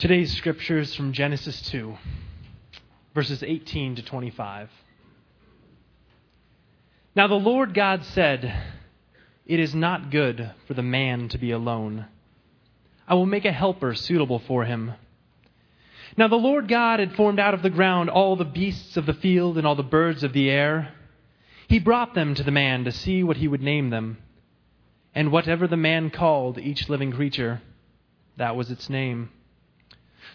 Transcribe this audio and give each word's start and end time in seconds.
Today's 0.00 0.34
scripture 0.34 0.78
is 0.78 0.94
from 0.94 1.12
Genesis 1.12 1.60
2, 1.72 1.94
verses 3.14 3.42
18 3.42 3.96
to 3.96 4.02
25. 4.02 4.70
Now 7.14 7.26
the 7.26 7.34
Lord 7.34 7.74
God 7.74 8.06
said, 8.06 8.50
It 9.44 9.60
is 9.60 9.74
not 9.74 10.10
good 10.10 10.52
for 10.66 10.72
the 10.72 10.82
man 10.82 11.28
to 11.28 11.36
be 11.36 11.50
alone. 11.50 12.06
I 13.06 13.12
will 13.12 13.26
make 13.26 13.44
a 13.44 13.52
helper 13.52 13.94
suitable 13.94 14.38
for 14.38 14.64
him. 14.64 14.94
Now 16.16 16.28
the 16.28 16.36
Lord 16.36 16.66
God 16.66 16.98
had 16.98 17.14
formed 17.14 17.38
out 17.38 17.52
of 17.52 17.60
the 17.60 17.68
ground 17.68 18.08
all 18.08 18.36
the 18.36 18.44
beasts 18.46 18.96
of 18.96 19.04
the 19.04 19.12
field 19.12 19.58
and 19.58 19.66
all 19.66 19.76
the 19.76 19.82
birds 19.82 20.24
of 20.24 20.32
the 20.32 20.48
air. 20.48 20.94
He 21.68 21.78
brought 21.78 22.14
them 22.14 22.34
to 22.36 22.42
the 22.42 22.50
man 22.50 22.84
to 22.84 22.90
see 22.90 23.22
what 23.22 23.36
he 23.36 23.48
would 23.48 23.62
name 23.62 23.90
them. 23.90 24.16
And 25.14 25.30
whatever 25.30 25.68
the 25.68 25.76
man 25.76 26.08
called 26.08 26.56
each 26.56 26.88
living 26.88 27.12
creature, 27.12 27.60
that 28.38 28.56
was 28.56 28.70
its 28.70 28.88
name. 28.88 29.28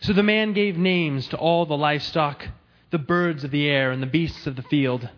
So 0.02 0.14
the 0.14 0.24
man 0.24 0.54
gave 0.54 0.78
names 0.78 1.28
to 1.30 1.38
all 1.38 1.66
the 1.66 1.78
livestock, 1.78 2.48
the 2.92 2.98
birds 2.98 3.44
of 3.44 3.52
the 3.52 3.68
air, 3.68 3.92
and 3.92 4.02
the 4.02 4.08
beasts 4.08 4.46
of 4.48 4.56
the 4.56 4.64
field. 4.64 5.10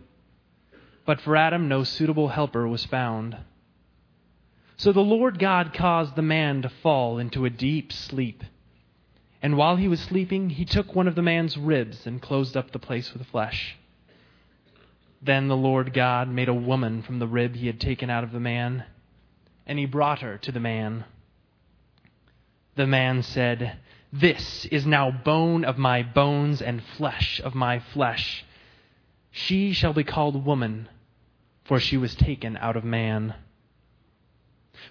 But 1.05 1.21
for 1.21 1.35
Adam 1.35 1.67
no 1.67 1.83
suitable 1.83 2.29
helper 2.29 2.67
was 2.67 2.85
found. 2.85 3.37
So 4.77 4.91
the 4.91 5.01
Lord 5.01 5.39
God 5.39 5.73
caused 5.73 6.15
the 6.15 6.21
man 6.21 6.61
to 6.61 6.69
fall 6.69 7.17
into 7.17 7.45
a 7.45 7.49
deep 7.49 7.91
sleep. 7.91 8.43
And 9.41 9.57
while 9.57 9.75
he 9.75 9.87
was 9.87 9.99
sleeping, 9.99 10.51
he 10.51 10.65
took 10.65 10.93
one 10.93 11.07
of 11.07 11.15
the 11.15 11.21
man's 11.21 11.57
ribs 11.57 12.05
and 12.05 12.21
closed 12.21 12.55
up 12.55 12.71
the 12.71 12.79
place 12.79 13.13
with 13.13 13.25
flesh. 13.27 13.77
Then 15.21 15.47
the 15.47 15.57
Lord 15.57 15.93
God 15.93 16.29
made 16.29 16.49
a 16.49 16.53
woman 16.53 17.01
from 17.01 17.19
the 17.19 17.27
rib 17.27 17.55
he 17.55 17.67
had 17.67 17.79
taken 17.79 18.09
out 18.09 18.23
of 18.23 18.31
the 18.31 18.39
man, 18.39 18.83
and 19.65 19.79
he 19.79 19.85
brought 19.85 20.19
her 20.19 20.37
to 20.39 20.51
the 20.51 20.59
man. 20.59 21.05
The 22.75 22.87
man 22.87 23.23
said, 23.23 23.77
This 24.19 24.65
is 24.65 24.83
now 24.83 25.11
bone 25.11 25.63
of 25.63 25.77
my 25.77 26.01
bones 26.01 26.59
and 26.59 26.81
flesh 26.83 27.39
of 27.39 27.53
my 27.53 27.77
flesh. 27.77 28.43
She 29.29 29.73
shall 29.73 29.93
be 29.93 30.03
called 30.03 30.43
woman, 30.43 30.89
for 31.65 31.79
she 31.79 31.97
was 31.97 32.15
taken 32.15 32.57
out 32.57 32.75
of 32.75 32.83
man. 32.83 33.35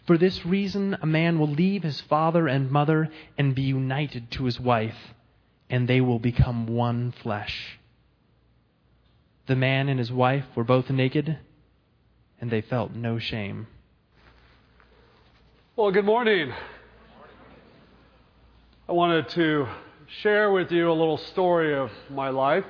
For 0.07 0.17
this 0.17 0.47
reason, 0.47 0.97
a 1.03 1.07
man 1.07 1.41
will 1.41 1.49
leave 1.49 1.83
his 1.83 2.01
father 2.01 2.47
and 2.47 2.71
mother 2.71 3.11
and 3.37 3.53
be 3.53 3.63
united 3.63 4.31
to 4.33 4.45
his 4.45 4.61
wife, 4.61 5.13
and 5.69 5.89
they 5.89 6.01
will 6.01 6.21
become 6.21 6.69
one 6.69 7.11
flesh. 7.11 7.81
The 9.47 9.57
man 9.57 9.89
and 9.89 9.99
his 9.99 10.13
wife 10.13 10.45
were 10.55 10.63
both 10.63 10.89
naked, 10.89 11.37
and 12.41 12.49
they 12.49 12.61
felt 12.61 12.93
no 12.93 13.19
shame. 13.19 13.67
Well, 15.75 15.91
good 15.91 16.05
morning. 16.05 16.53
I 18.89 18.93
wanted 18.93 19.29
to 19.31 19.67
share 20.23 20.53
with 20.53 20.71
you 20.71 20.89
a 20.89 20.95
little 20.95 21.19
story 21.19 21.75
of 21.75 21.91
my 22.09 22.29
life. 22.29 22.65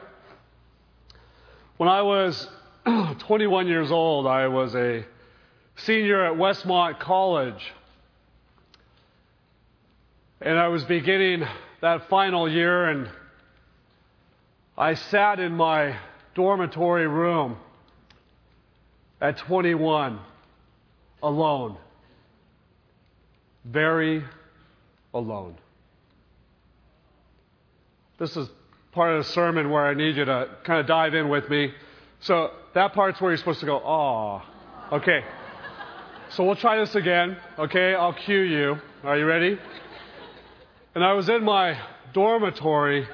When 1.77 1.91
I 1.91 2.00
was 2.00 2.48
21 3.19 3.67
years 3.67 3.91
old, 3.91 4.27
I 4.27 4.48
was 4.48 4.75
a 4.75 5.05
senior 5.77 6.25
at 6.25 6.33
Westmont 6.33 7.00
College. 7.00 7.62
And 10.41 10.59
I 10.59 10.69
was 10.69 10.84
beginning 10.84 11.44
that 11.83 12.09
final 12.09 12.50
year, 12.50 12.87
and 12.87 13.11
I 14.78 14.94
sat 14.94 15.39
in 15.39 15.53
my 15.53 15.98
dormitory 16.34 17.06
room 17.06 17.59
at 19.20 19.37
21 19.37 20.19
alone. 21.22 21.77
Very 23.67 24.25
alone. 25.12 25.56
This 28.19 28.36
is 28.36 28.48
part 28.92 29.12
of 29.12 29.25
the 29.25 29.31
sermon 29.33 29.70
where 29.70 29.84
I 29.84 29.95
need 29.95 30.17
you 30.17 30.25
to 30.25 30.48
kind 30.64 30.81
of 30.81 30.86
dive 30.86 31.14
in 31.14 31.28
with 31.28 31.50
me. 31.50 31.72
So 32.20 32.50
that 32.75 32.95
part's 32.95 33.20
where 33.20 33.31
you're 33.31 33.39
supposed 33.39 33.61
to 33.61 33.67
go, 33.67 33.83
ah. 33.84 34.44
Okay. 34.93 35.22
So 36.31 36.44
we'll 36.44 36.56
try 36.56 36.78
this 36.78 36.94
again. 36.94 37.37
Okay, 37.59 37.94
I'll 37.94 38.15
cue 38.15 38.41
you. 38.41 38.78
Are 39.05 39.19
you 39.19 39.26
ready? 39.26 39.59
And 40.94 41.05
I 41.05 41.12
was 41.12 41.28
in 41.28 41.44
my 41.44 41.78
dormitory 42.15 43.06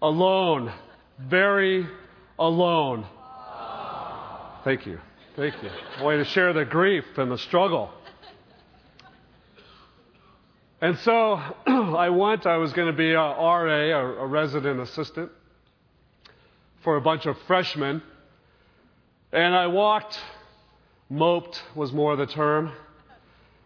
alone, 0.00 0.72
very 1.20 1.86
alone. 2.38 3.06
Thank 4.64 4.86
you. 4.86 4.98
Thank 5.36 5.54
you. 5.62 5.70
Way 6.04 6.16
to 6.16 6.24
share 6.24 6.52
the 6.52 6.64
grief 6.64 7.04
and 7.16 7.30
the 7.30 7.38
struggle. 7.38 7.90
And 10.82 10.98
so 10.98 11.40
I 11.66 12.10
went, 12.10 12.44
I 12.44 12.56
was 12.56 12.72
going 12.72 12.88
to 12.88 12.92
be 12.92 13.12
a 13.12 13.16
RA, 13.16 14.22
a, 14.22 14.26
resident 14.26 14.80
assistant, 14.80 15.30
for 16.82 16.96
a 16.96 17.00
bunch 17.00 17.24
of 17.24 17.36
freshmen. 17.46 18.02
And 19.32 19.54
I 19.54 19.68
walked, 19.68 20.18
moped 21.08 21.62
was 21.76 21.92
more 21.92 22.16
the 22.16 22.26
term, 22.26 22.72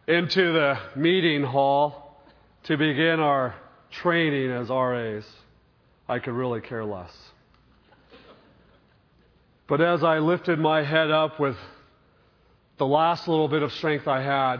into 0.07 0.53
the 0.53 0.79
meeting 0.95 1.43
hall 1.43 2.23
to 2.65 2.77
begin 2.77 3.19
our 3.19 3.55
training 3.91 4.51
as 4.51 4.69
RAs. 4.69 5.25
I 6.07 6.19
could 6.19 6.35
really 6.35 6.61
care 6.61 6.85
less. 6.85 7.17
But 9.69 9.81
as 9.81 10.05
I 10.05 10.19
lifted 10.19 10.59
my 10.59 10.85
head 10.85 11.11
up 11.11 11.41
with 11.41 11.57
the 12.77 12.87
last 12.87 13.27
little 13.27 13.49
bit 13.49 13.63
of 13.63 13.73
strength 13.73 14.07
I 14.07 14.23
had, 14.23 14.59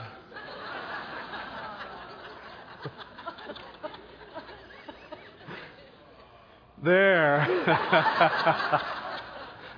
there. 6.83 7.47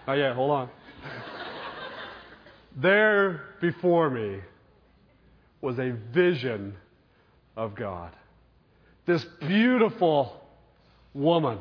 oh, 0.08 0.12
yeah, 0.12 0.34
hold 0.34 0.50
on. 0.50 0.68
There 2.76 3.42
before 3.60 4.10
me 4.10 4.40
was 5.60 5.78
a 5.78 5.90
vision 6.12 6.76
of 7.56 7.74
God. 7.74 8.12
This 9.06 9.24
beautiful 9.40 10.40
woman 11.14 11.58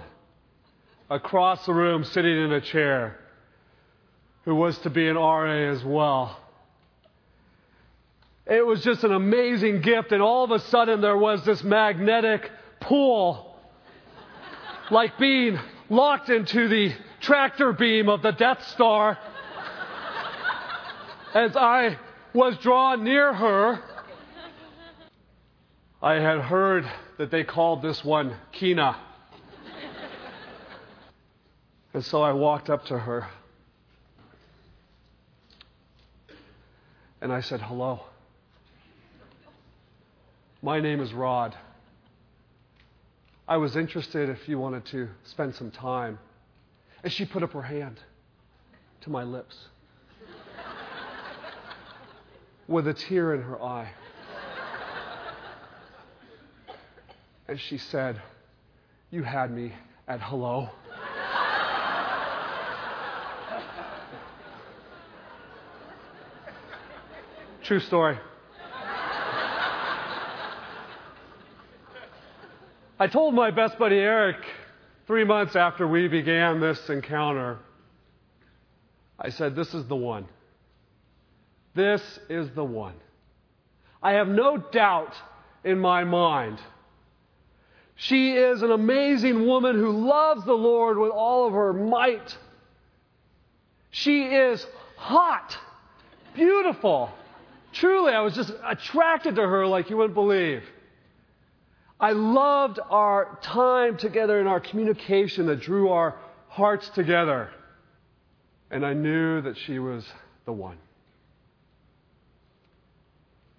across 1.09 1.65
the 1.65 1.73
room 1.73 2.03
sitting 2.03 2.37
in 2.45 2.51
a 2.51 2.61
chair 2.61 3.17
who 4.45 4.55
was 4.55 4.77
to 4.79 4.89
be 4.89 5.07
an 5.07 5.15
RA 5.15 5.71
as 5.71 5.83
well. 5.83 6.39
It 8.45 8.65
was 8.65 8.81
just 8.83 9.03
an 9.03 9.11
amazing 9.11 9.81
gift, 9.81 10.11
and 10.11 10.21
all 10.21 10.43
of 10.43 10.51
a 10.51 10.59
sudden 10.59 11.01
there 11.01 11.17
was 11.17 11.43
this 11.43 11.63
magnetic 11.63 12.49
pull 12.79 13.46
like 14.91 15.17
being 15.17 15.59
locked 15.89 16.29
into 16.29 16.67
the 16.67 16.93
tractor 17.19 17.73
beam 17.73 18.09
of 18.09 18.21
the 18.21 18.31
Death 18.31 18.65
Star. 18.67 19.17
As 21.33 21.55
I 21.55 21.97
was 22.33 22.57
drawn 22.57 23.03
near 23.03 23.33
her, 23.33 23.79
I 26.01 26.13
had 26.13 26.41
heard 26.41 26.89
that 27.17 27.31
they 27.31 27.43
called 27.43 27.81
this 27.81 28.03
one 28.03 28.35
Kina. 28.51 28.97
And 31.93 32.05
so 32.05 32.21
I 32.21 32.33
walked 32.33 32.69
up 32.69 32.85
to 32.85 32.99
her 32.99 33.27
and 37.21 37.33
I 37.33 37.41
said, 37.41 37.61
Hello. 37.61 38.01
My 40.61 40.79
name 40.79 41.01
is 41.01 41.13
Rod. 41.13 41.55
I 43.49 43.55
was 43.55 43.77
interested 43.77 44.27
if 44.29 44.49
you 44.49 44.59
wanted 44.59 44.85
to 44.87 45.07
spend 45.23 45.55
some 45.55 45.71
time. 45.71 46.19
And 47.03 47.13
she 47.13 47.23
put 47.23 47.43
up 47.43 47.53
her 47.53 47.61
hand 47.61 47.97
to 49.01 49.09
my 49.09 49.23
lips 49.23 49.55
with 52.67 52.89
a 52.89 52.93
tear 52.93 53.33
in 53.33 53.41
her 53.41 53.61
eye. 53.61 53.89
And 57.47 57.57
she 57.57 57.77
said, 57.77 58.21
You 59.11 59.23
had 59.23 59.49
me 59.51 59.71
at 60.09 60.19
hello. 60.19 60.69
True 67.63 67.79
story. 67.79 68.19
I 72.99 73.05
told 73.05 73.35
my 73.35 73.51
best 73.51 73.77
buddy 73.77 73.97
Eric 73.97 74.37
three 75.05 75.23
months 75.23 75.55
after 75.55 75.87
we 75.87 76.07
began 76.07 76.59
this 76.59 76.89
encounter, 76.89 77.59
I 79.19 79.29
said, 79.29 79.55
This 79.55 79.75
is 79.75 79.85
the 79.85 79.95
one. 79.95 80.25
This 81.75 82.01
is 82.27 82.49
the 82.55 82.63
one. 82.63 82.95
I 84.01 84.13
have 84.13 84.27
no 84.27 84.57
doubt 84.57 85.13
in 85.63 85.77
my 85.77 86.05
mind. 86.05 86.59
She 87.95 88.31
is 88.31 88.63
an 88.63 88.71
amazing 88.71 89.45
woman 89.45 89.75
who 89.75 89.91
loves 89.91 90.43
the 90.45 90.53
Lord 90.53 90.97
with 90.97 91.11
all 91.11 91.47
of 91.47 91.53
her 91.53 91.73
might. 91.73 92.35
She 93.91 94.23
is 94.23 94.65
hot, 94.95 95.55
beautiful. 96.33 97.11
Truly, 97.73 98.13
I 98.13 98.21
was 98.21 98.33
just 98.33 98.51
attracted 98.65 99.35
to 99.35 99.43
her 99.43 99.67
like 99.67 99.91
you 99.91 99.97
wouldn't 99.97 100.15
believe. 100.15 100.63
I 101.99 102.11
loved 102.11 102.79
our 102.89 103.39
time 103.41 103.97
together 103.97 104.39
and 104.39 104.47
our 104.47 104.59
communication 104.59 105.47
that 105.47 105.61
drew 105.61 105.89
our 105.89 106.15
hearts 106.47 106.89
together. 106.89 107.49
And 108.69 108.85
I 108.85 108.93
knew 108.93 109.41
that 109.41 109.57
she 109.57 109.79
was 109.79 110.05
the 110.45 110.51
one. 110.53 110.77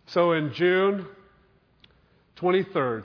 So 0.07 0.33
in 0.33 0.53
June 0.55 1.07
23rd, 2.37 3.05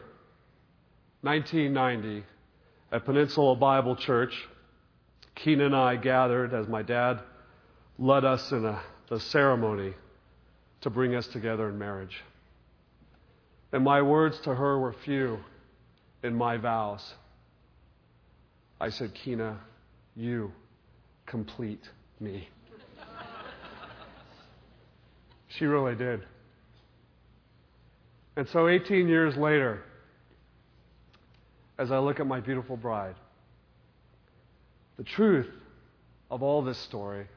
1990, 1.22 2.24
at 2.92 3.06
Peninsula 3.06 3.56
Bible 3.56 3.96
Church, 3.96 4.34
Keena 5.36 5.66
and 5.66 5.76
I 5.76 5.96
gathered 5.96 6.54
as 6.54 6.68
my 6.68 6.84
dad 6.84 7.20
led 7.98 8.24
us 8.24 8.52
in 8.52 8.66
a, 8.66 8.82
the 9.10 9.20
ceremony 9.20 9.94
to 10.82 10.90
bring 10.90 11.16
us 11.16 11.26
together 11.28 11.70
in 11.70 11.80
marriage. 11.80 12.22
And 13.74 13.84
my 13.84 14.04
words 14.04 14.40
to 14.42 14.54
her 14.54 14.80
were 14.80 14.94
few 15.04 15.40
in 16.22 16.36
my 16.36 16.58
vows. 16.58 17.16
I 18.80 18.90
said, 18.90 19.14
Kina, 19.16 19.60
you 20.16 20.52
complete 21.26 21.82
me. 22.20 22.48
she 25.48 25.66
really 25.66 25.96
did. 25.96 26.24
And 28.36 28.48
so 28.50 28.68
18 28.68 29.08
years 29.08 29.36
later, 29.36 29.84
as 31.80 31.92
I 31.92 31.98
look 31.98 32.20
at 32.20 32.28
my 32.28 32.40
beautiful 32.40 32.78
bride, 32.78 33.16
the 34.98 35.04
truth 35.04 35.50
of 36.30 36.44
all 36.44 36.62
this 36.62 36.78
story 36.78 37.28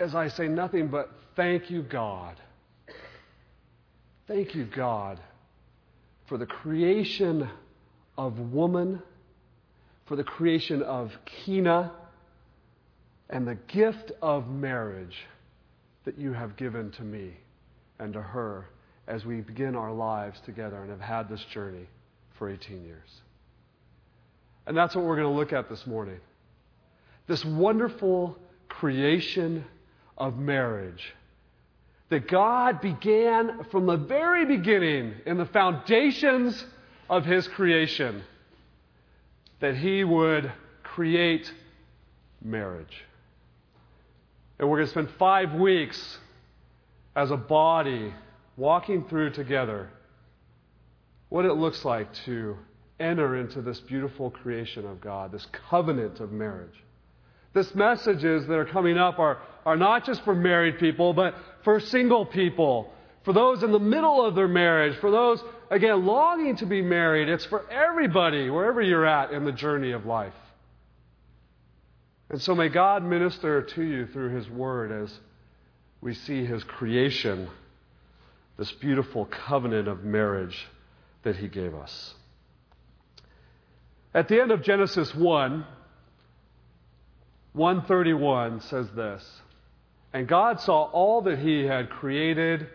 is 0.00 0.16
I 0.16 0.28
say 0.28 0.48
nothing 0.48 0.88
but 0.88 1.10
thank 1.36 1.70
you, 1.70 1.82
God. 1.82 2.40
Thank 4.26 4.54
you, 4.54 4.64
God, 4.64 5.20
for 6.26 6.38
the 6.38 6.46
creation 6.46 7.48
of 8.16 8.38
woman, 8.38 9.02
for 10.06 10.16
the 10.16 10.24
creation 10.24 10.82
of 10.82 11.12
Keena, 11.26 11.92
and 13.28 13.46
the 13.46 13.56
gift 13.68 14.12
of 14.22 14.48
marriage 14.48 15.26
that 16.04 16.18
you 16.18 16.32
have 16.32 16.56
given 16.56 16.90
to 16.92 17.02
me 17.02 17.34
and 17.98 18.14
to 18.14 18.22
her 18.22 18.66
as 19.06 19.26
we 19.26 19.40
begin 19.40 19.76
our 19.76 19.92
lives 19.92 20.40
together 20.40 20.80
and 20.80 20.90
have 20.90 21.00
had 21.00 21.28
this 21.28 21.44
journey 21.52 21.86
for 22.38 22.48
18 22.48 22.84
years. 22.84 23.08
And 24.66 24.74
that's 24.74 24.94
what 24.94 25.04
we're 25.04 25.16
going 25.16 25.28
to 25.28 25.38
look 25.38 25.52
at 25.52 25.68
this 25.68 25.86
morning. 25.86 26.20
This 27.26 27.44
wonderful 27.44 28.38
creation 28.68 29.64
of 30.16 30.38
marriage 30.38 31.14
that 32.14 32.28
God 32.28 32.80
began 32.80 33.64
from 33.72 33.86
the 33.86 33.96
very 33.96 34.44
beginning 34.44 35.14
in 35.26 35.36
the 35.36 35.46
foundations 35.46 36.64
of 37.10 37.24
His 37.24 37.48
creation, 37.48 38.22
that 39.58 39.76
He 39.76 40.04
would 40.04 40.52
create 40.84 41.52
marriage. 42.40 43.02
And 44.60 44.70
we're 44.70 44.76
going 44.76 44.86
to 44.86 44.92
spend 44.92 45.10
five 45.18 45.54
weeks 45.54 46.18
as 47.16 47.32
a 47.32 47.36
body 47.36 48.14
walking 48.56 49.08
through 49.08 49.30
together 49.30 49.90
what 51.30 51.44
it 51.44 51.54
looks 51.54 51.84
like 51.84 52.14
to 52.26 52.56
enter 53.00 53.38
into 53.38 53.60
this 53.60 53.80
beautiful 53.80 54.30
creation 54.30 54.86
of 54.86 55.00
God, 55.00 55.32
this 55.32 55.48
covenant 55.68 56.20
of 56.20 56.30
marriage. 56.30 56.84
This 57.54 57.74
messages 57.74 58.46
that 58.46 58.54
are 58.54 58.64
coming 58.64 58.98
up 58.98 59.18
are, 59.18 59.38
are 59.66 59.76
not 59.76 60.06
just 60.06 60.22
for 60.22 60.36
married 60.36 60.78
people, 60.78 61.12
but 61.12 61.34
for 61.64 61.80
single 61.80 62.26
people, 62.26 62.92
for 63.24 63.32
those 63.32 63.62
in 63.62 63.72
the 63.72 63.80
middle 63.80 64.24
of 64.24 64.34
their 64.34 64.48
marriage, 64.48 64.96
for 64.98 65.10
those, 65.10 65.42
again, 65.70 66.04
longing 66.04 66.56
to 66.56 66.66
be 66.66 66.82
married. 66.82 67.28
It's 67.28 67.46
for 67.46 67.68
everybody, 67.70 68.50
wherever 68.50 68.80
you're 68.80 69.06
at 69.06 69.32
in 69.32 69.44
the 69.44 69.52
journey 69.52 69.92
of 69.92 70.04
life. 70.04 70.34
And 72.30 72.40
so 72.40 72.54
may 72.54 72.68
God 72.68 73.04
minister 73.04 73.62
to 73.62 73.82
you 73.82 74.06
through 74.06 74.34
His 74.34 74.48
Word 74.48 74.92
as 74.92 75.18
we 76.00 76.14
see 76.14 76.44
His 76.44 76.62
creation, 76.64 77.48
this 78.58 78.70
beautiful 78.72 79.24
covenant 79.24 79.88
of 79.88 80.04
marriage 80.04 80.66
that 81.22 81.36
He 81.36 81.48
gave 81.48 81.74
us. 81.74 82.14
At 84.12 84.28
the 84.28 84.40
end 84.40 84.52
of 84.52 84.62
Genesis 84.62 85.14
1, 85.14 85.64
131 87.52 88.60
says 88.60 88.88
this 88.94 89.24
And 90.14 90.28
God 90.28 90.60
saw 90.60 90.84
all 90.84 91.22
that 91.22 91.40
He 91.40 91.64
had 91.64 91.90
created, 91.90 92.68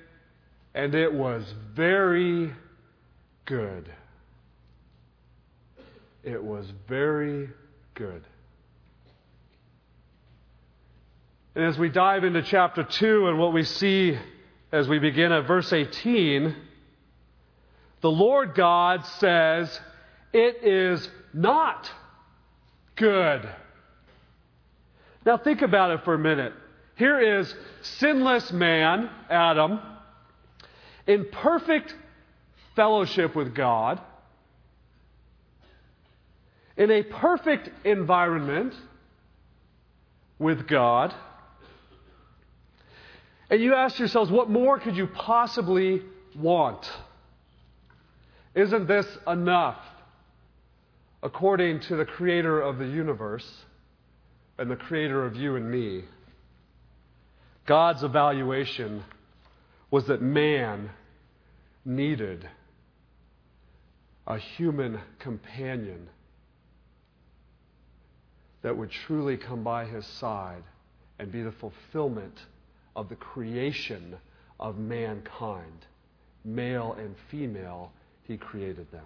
and 0.75 0.93
it 0.93 1.13
was 1.13 1.51
very 1.73 2.53
good. 3.45 3.89
It 6.21 6.43
was 6.43 6.69
very 6.89 7.49
good. 7.95 8.25
And 11.55 11.63
as 11.63 11.77
we 11.77 11.87
dive 11.87 12.25
into 12.25 12.41
chapter 12.41 12.83
2 12.83 13.29
and 13.29 13.39
what 13.39 13.53
we 13.53 13.63
see 13.63 14.17
as 14.73 14.89
we 14.89 14.99
begin 14.99 15.31
at 15.31 15.47
verse 15.47 15.71
18, 15.71 16.53
the 18.01 18.11
Lord 18.11 18.53
God 18.53 19.05
says, 19.05 19.79
It 20.33 20.57
is 20.63 21.09
not 21.33 21.89
good. 22.97 23.49
Now 25.25 25.37
think 25.37 25.61
about 25.61 25.91
it 25.91 26.03
for 26.03 26.13
a 26.13 26.19
minute. 26.19 26.51
Here 26.99 27.39
is 27.39 27.55
sinless 27.81 28.51
man, 28.51 29.09
Adam, 29.29 29.79
in 31.07 31.27
perfect 31.31 31.95
fellowship 32.75 33.37
with 33.37 33.55
God, 33.55 34.01
in 36.75 36.91
a 36.91 37.03
perfect 37.03 37.69
environment 37.85 38.73
with 40.39 40.67
God. 40.67 41.13
And 43.49 43.61
you 43.61 43.75
ask 43.75 43.97
yourselves, 43.97 44.29
what 44.29 44.49
more 44.49 44.77
could 44.77 44.97
you 44.97 45.07
possibly 45.07 46.01
want? 46.35 46.85
Isn't 48.53 48.87
this 48.87 49.07
enough 49.25 49.79
according 51.23 51.79
to 51.79 51.95
the 51.95 52.03
creator 52.03 52.59
of 52.59 52.77
the 52.77 52.87
universe? 52.87 53.49
and 54.59 54.69
the 54.69 54.75
creator 54.75 55.25
of 55.25 55.37
you 55.37 55.55
and 55.55 55.71
me, 55.71 56.03
God's 57.69 58.01
evaluation 58.01 59.03
was 59.91 60.07
that 60.07 60.23
man 60.23 60.89
needed 61.85 62.49
a 64.25 64.39
human 64.39 64.99
companion 65.19 66.09
that 68.63 68.75
would 68.75 68.89
truly 68.89 69.37
come 69.37 69.63
by 69.63 69.85
his 69.85 70.03
side 70.07 70.63
and 71.19 71.31
be 71.31 71.43
the 71.43 71.51
fulfillment 71.51 72.39
of 72.95 73.07
the 73.07 73.15
creation 73.15 74.15
of 74.59 74.79
mankind. 74.79 75.85
Male 76.43 76.95
and 76.97 77.13
female, 77.29 77.91
he 78.23 78.35
created 78.35 78.91
them. 78.91 79.05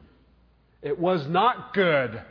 It 0.81 0.97
was 0.97 1.27
not 1.27 1.73
good 1.73 2.21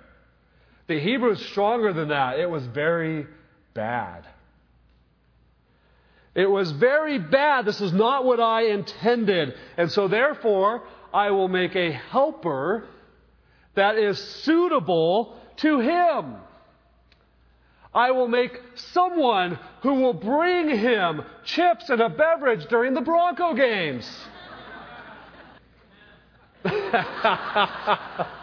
the 0.86 0.98
Hebrew 0.98 1.32
is 1.32 1.40
stronger 1.46 1.92
than 1.92 2.08
that. 2.08 2.38
It 2.38 2.50
was 2.50 2.66
very 2.66 3.26
bad. 3.74 4.26
It 6.34 6.50
was 6.50 6.70
very 6.72 7.18
bad. 7.18 7.66
This 7.66 7.80
is 7.80 7.92
not 7.92 8.24
what 8.24 8.40
I 8.40 8.68
intended. 8.68 9.54
And 9.76 9.90
so, 9.92 10.08
therefore, 10.08 10.82
I 11.12 11.30
will 11.30 11.48
make 11.48 11.76
a 11.76 11.92
helper 11.92 12.84
that 13.74 13.96
is 13.98 14.18
suitable 14.18 15.36
to 15.56 15.80
him. 15.80 16.36
I 17.94 18.12
will 18.12 18.28
make 18.28 18.58
someone 18.74 19.58
who 19.82 19.94
will 19.94 20.14
bring 20.14 20.70
him 20.70 21.22
chips 21.44 21.90
and 21.90 22.00
a 22.00 22.08
beverage 22.08 22.66
during 22.68 22.94
the 22.94 23.02
Bronco 23.02 23.52
games. 23.54 24.10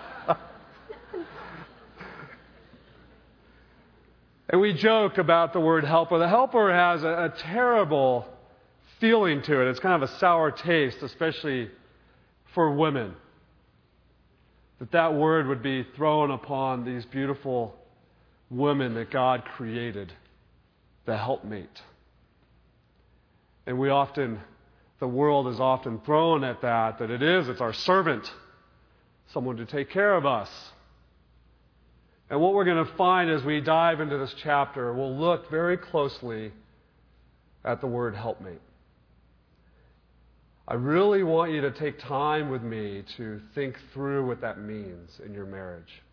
And 4.50 4.60
we 4.60 4.74
joke 4.74 5.20
about 5.20 5.54
the 5.54 5.60
word 5.60 5.84
helper. 5.84 6.18
The 6.18 6.28
helper 6.28 6.74
has 6.74 7.04
a, 7.04 7.26
a, 7.26 7.34
terrible 7.38 8.26
feeling 9.00 9.44
to 9.44 9.62
it. 9.62 9.70
It's 9.70 9.80
kind 9.80 10.02
of 10.02 10.10
a 10.10 10.14
sour 10.18 10.50
taste, 10.50 11.04
especially 11.04 11.70
for 12.56 12.72
women. 12.72 13.14
That 14.80 14.92
that 14.92 15.14
word 15.14 15.48
would 15.48 15.62
be 15.62 15.86
thrown 15.96 16.32
upon 16.32 16.84
these 16.84 17.06
beautiful 17.06 17.76
women 18.50 18.96
that 18.96 19.12
God 19.12 19.44
created, 19.56 20.12
the 21.06 21.16
helpmate. 21.16 21.82
And 23.68 23.78
we 23.78 23.90
often, 23.90 24.40
the 25.00 25.08
world 25.08 25.48
is 25.48 25.60
often 25.60 26.00
thrown 26.00 26.44
at 26.44 26.62
that, 26.64 26.98
that 26.98 27.12
it 27.12 27.22
is, 27.22 27.50
it's 27.50 27.62
our 27.62 27.74
servant, 27.74 28.34
someone 29.32 29.58
to 29.58 29.66
take 29.66 29.92
care 29.92 30.16
of 30.16 30.26
us. 30.26 30.50
And 32.30 32.40
what 32.40 32.54
we're 32.54 32.66
going 32.66 32.86
to 32.86 32.94
find 32.96 33.30
as 33.30 33.44
we 33.44 33.60
dive 33.60 34.02
into 34.02 34.18
this 34.18 34.34
chapter, 34.44 34.94
we'll 34.94 35.16
look 35.16 35.50
very 35.50 35.78
closely 35.78 36.52
at 37.66 37.82
the 37.82 37.88
word 37.88 38.16
helpmate. 38.16 38.62
I 40.68 40.76
really 40.76 41.24
want 41.24 41.52
you 41.52 41.62
to 41.62 41.72
take 41.72 42.00
time 42.00 42.52
with 42.52 42.62
me 42.62 43.04
to 43.18 43.42
think 43.56 43.76
through 43.94 44.28
what 44.28 44.42
that 44.42 44.60
means 44.60 45.20
in 45.26 45.34
your 45.34 45.48
marriage. 45.48 46.04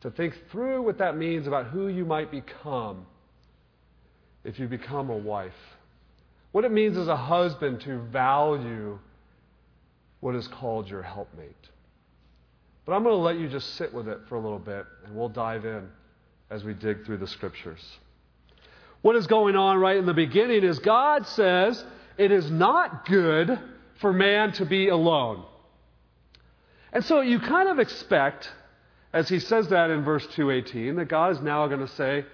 To 0.00 0.10
think 0.10 0.34
through 0.50 0.82
what 0.82 0.96
that 0.98 1.18
means 1.18 1.46
about 1.46 1.66
who 1.66 1.88
you 1.88 2.06
might 2.06 2.30
become 2.30 3.04
if 4.44 4.58
you 4.58 4.66
become 4.66 5.10
a 5.10 5.16
wife. 5.16 5.52
What 6.52 6.64
it 6.64 6.72
means 6.72 6.96
as 6.96 7.08
a 7.08 7.16
husband 7.16 7.82
to 7.82 7.98
value 7.98 8.98
what 10.20 10.34
is 10.34 10.48
called 10.48 10.88
your 10.88 11.02
helpmate. 11.02 11.68
But 12.84 12.92
I'm 12.92 13.02
going 13.02 13.14
to 13.14 13.20
let 13.20 13.38
you 13.38 13.48
just 13.48 13.74
sit 13.74 13.94
with 13.94 14.08
it 14.08 14.20
for 14.28 14.34
a 14.34 14.40
little 14.40 14.58
bit, 14.58 14.84
and 15.04 15.14
we'll 15.14 15.28
dive 15.28 15.64
in 15.64 15.88
as 16.50 16.64
we 16.64 16.74
dig 16.74 17.04
through 17.04 17.18
the 17.18 17.26
scriptures. 17.26 17.80
What 19.02 19.16
is 19.16 19.26
going 19.26 19.56
on 19.56 19.78
right 19.78 19.96
in 19.96 20.06
the 20.06 20.14
beginning 20.14 20.64
is 20.64 20.78
God 20.78 21.26
says 21.26 21.84
it 22.18 22.30
is 22.30 22.50
not 22.50 23.06
good 23.06 23.58
for 24.00 24.12
man 24.12 24.52
to 24.52 24.64
be 24.64 24.88
alone. 24.88 25.44
And 26.92 27.04
so 27.04 27.20
you 27.20 27.40
kind 27.40 27.68
of 27.68 27.78
expect, 27.78 28.50
as 29.12 29.28
he 29.28 29.38
says 29.38 29.68
that 29.68 29.90
in 29.90 30.04
verse 30.04 30.26
218, 30.34 30.96
that 30.96 31.06
God 31.06 31.32
is 31.32 31.40
now 31.40 31.66
going 31.68 31.80
to 31.80 31.88
say, 31.94 32.24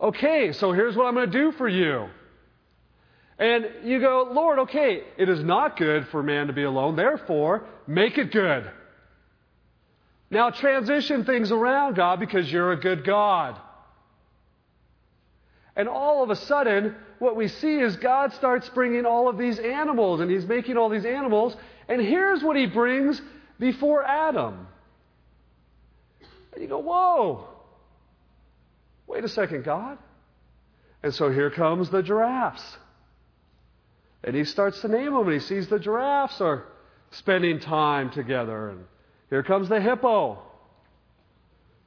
okay, 0.00 0.52
so 0.52 0.72
here's 0.72 0.96
what 0.96 1.06
I'm 1.06 1.14
going 1.14 1.30
to 1.30 1.38
do 1.38 1.52
for 1.52 1.68
you. 1.68 2.08
And 3.38 3.68
you 3.84 4.00
go, 4.00 4.28
Lord, 4.32 4.58
okay, 4.60 5.02
it 5.16 5.28
is 5.28 5.42
not 5.42 5.76
good 5.76 6.08
for 6.08 6.22
man 6.22 6.46
to 6.48 6.52
be 6.52 6.62
alone, 6.62 6.96
therefore, 6.96 7.64
make 7.86 8.18
it 8.18 8.32
good. 8.32 8.70
Now 10.30 10.50
transition 10.50 11.24
things 11.24 11.50
around, 11.50 11.96
God, 11.96 12.20
because 12.20 12.50
you're 12.50 12.72
a 12.72 12.80
good 12.80 13.04
God. 13.04 13.58
And 15.74 15.88
all 15.88 16.22
of 16.22 16.30
a 16.30 16.36
sudden, 16.36 16.94
what 17.18 17.36
we 17.36 17.48
see 17.48 17.78
is 17.78 17.96
God 17.96 18.32
starts 18.34 18.68
bringing 18.70 19.06
all 19.06 19.28
of 19.28 19.38
these 19.38 19.58
animals, 19.58 20.20
and 20.20 20.30
He's 20.30 20.46
making 20.46 20.76
all 20.76 20.88
these 20.88 21.04
animals. 21.04 21.56
And 21.88 22.00
here's 22.00 22.42
what 22.42 22.56
He 22.56 22.66
brings 22.66 23.20
before 23.58 24.04
Adam. 24.04 24.66
And 26.52 26.62
you 26.62 26.68
go, 26.68 26.78
whoa, 26.78 27.48
wait 29.06 29.24
a 29.24 29.28
second, 29.28 29.64
God. 29.64 29.98
And 31.02 31.14
so 31.14 31.30
here 31.30 31.50
comes 31.50 31.90
the 31.90 32.02
giraffes. 32.02 32.76
And 34.22 34.36
he 34.36 34.44
starts 34.44 34.80
to 34.82 34.88
name 34.88 35.14
them, 35.14 35.26
and 35.26 35.32
he 35.32 35.40
sees 35.40 35.68
the 35.68 35.78
giraffes 35.78 36.40
are 36.40 36.64
spending 37.12 37.58
time 37.58 38.10
together. 38.10 38.70
And 38.70 38.84
here 39.30 39.42
comes 39.44 39.68
the 39.68 39.80
hippo. 39.80 40.42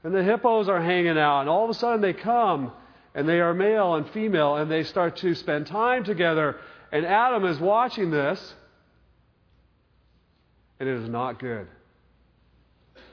And 0.04 0.14
the 0.14 0.24
hippos 0.24 0.68
are 0.68 0.82
hanging 0.82 1.18
out, 1.18 1.42
and 1.42 1.50
all 1.50 1.66
of 1.66 1.70
a 1.70 1.74
sudden 1.74 2.02
they 2.02 2.14
come, 2.14 2.72
and 3.14 3.28
they 3.28 3.40
are 3.40 3.54
male 3.54 3.96
and 3.96 4.10
female, 4.10 4.56
and 4.56 4.70
they 4.70 4.84
start 4.84 5.18
to 5.18 5.36
spend 5.36 5.68
time 5.68 6.04
together. 6.04 6.58
And 6.92 7.06
Adam 7.06 7.46
is 7.46 7.60
watching 7.60 8.12
this, 8.12 8.54
and 10.80 10.90
it 10.90 10.98
is 10.98 11.10
not 11.10 11.40
good. 11.40 11.68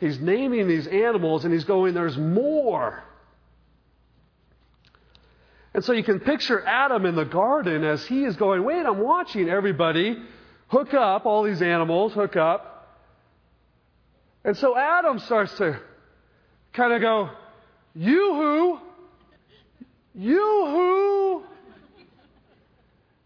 He's 0.01 0.19
naming 0.19 0.67
these 0.67 0.87
animals, 0.87 1.45
and 1.45 1.53
he's 1.53 1.65
going, 1.65 1.95
There's 1.95 2.17
more. 2.17 3.05
And 5.73 5.85
so 5.85 5.93
you 5.93 6.03
can 6.03 6.19
picture 6.19 6.67
Adam 6.67 7.07
in 7.07 7.15
the 7.15 7.25
garden 7.25 7.85
as 7.85 8.05
he 8.07 8.25
is 8.25 8.35
going, 8.35 8.65
Wait, 8.65 8.85
I'm 8.85 8.99
watching 8.99 9.49
everybody 9.49 10.21
hook 10.69 10.95
up, 10.95 11.27
all 11.27 11.45
these 11.45 11.63
animals 11.63 12.13
hook 12.15 12.37
up. 12.37 12.70
And 14.45 14.57
so 14.57 14.77
Adam 14.77 15.19
starts 15.19 15.57
to 15.59 15.79
kind 16.73 16.93
of 16.93 17.01
go, 17.01 17.31
Yoo-hoo! 17.95 18.79
Yoo-hoo! 20.15 21.45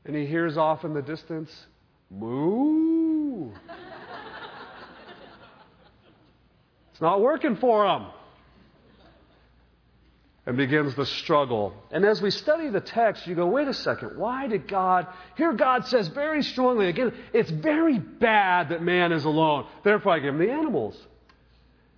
And 0.04 0.16
he 0.16 0.26
hears 0.26 0.56
off 0.56 0.84
in 0.84 0.92
the 0.92 1.02
distance, 1.02 1.66
Moo! 2.10 3.50
it's 6.90 7.00
not 7.00 7.20
working 7.20 7.56
for 7.56 7.86
him. 7.86 8.06
And 10.46 10.58
begins 10.58 10.94
the 10.94 11.06
struggle. 11.06 11.72
And 11.90 12.04
as 12.04 12.20
we 12.20 12.30
study 12.30 12.68
the 12.68 12.80
text, 12.80 13.26
you 13.26 13.34
go, 13.34 13.46
wait 13.46 13.66
a 13.66 13.72
second, 13.72 14.18
why 14.18 14.46
did 14.46 14.68
God, 14.68 15.06
here 15.38 15.54
God 15.54 15.86
says 15.86 16.08
very 16.08 16.42
strongly, 16.42 16.88
again, 16.88 17.14
it's 17.32 17.50
very 17.50 17.98
bad 17.98 18.68
that 18.68 18.82
man 18.82 19.12
is 19.12 19.24
alone. 19.24 19.66
Therefore 19.82 20.12
I 20.12 20.18
give 20.18 20.34
him 20.34 20.40
the 20.40 20.52
animals. 20.52 21.00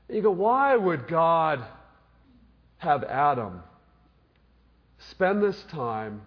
And 0.07 0.17
you 0.17 0.23
go, 0.23 0.31
why 0.31 0.77
would 0.77 1.09
God 1.09 1.65
have 2.79 3.03
Adam 3.03 3.63
spend 5.11 5.43
this 5.43 5.61
time 5.73 6.23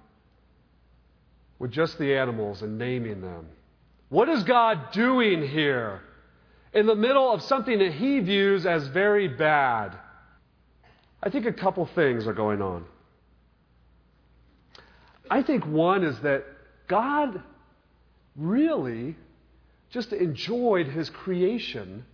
with 1.57 1.71
just 1.71 1.97
the 1.99 2.17
animals 2.17 2.61
and 2.61 2.77
naming 2.77 3.21
them? 3.21 3.47
What 4.09 4.27
is 4.27 4.43
God 4.43 4.91
doing 4.91 5.47
here 5.47 6.01
in 6.73 6.85
the 6.85 6.95
middle 6.95 7.31
of 7.31 7.43
something 7.43 7.79
that 7.79 7.93
he 7.93 8.19
views 8.19 8.65
as 8.65 8.85
very 8.88 9.29
bad? 9.29 9.97
I 11.21 11.29
think 11.29 11.45
a 11.45 11.53
couple 11.53 11.85
things 11.95 12.27
are 12.27 12.33
going 12.33 12.61
on. 12.61 12.85
I 15.29 15.43
think 15.43 15.65
one 15.65 16.03
is 16.03 16.19
that 16.21 16.45
God 16.88 17.41
really 18.35 19.15
just 19.89 20.13
enjoyed 20.13 20.88
his 20.88 21.09
creation 21.09 22.05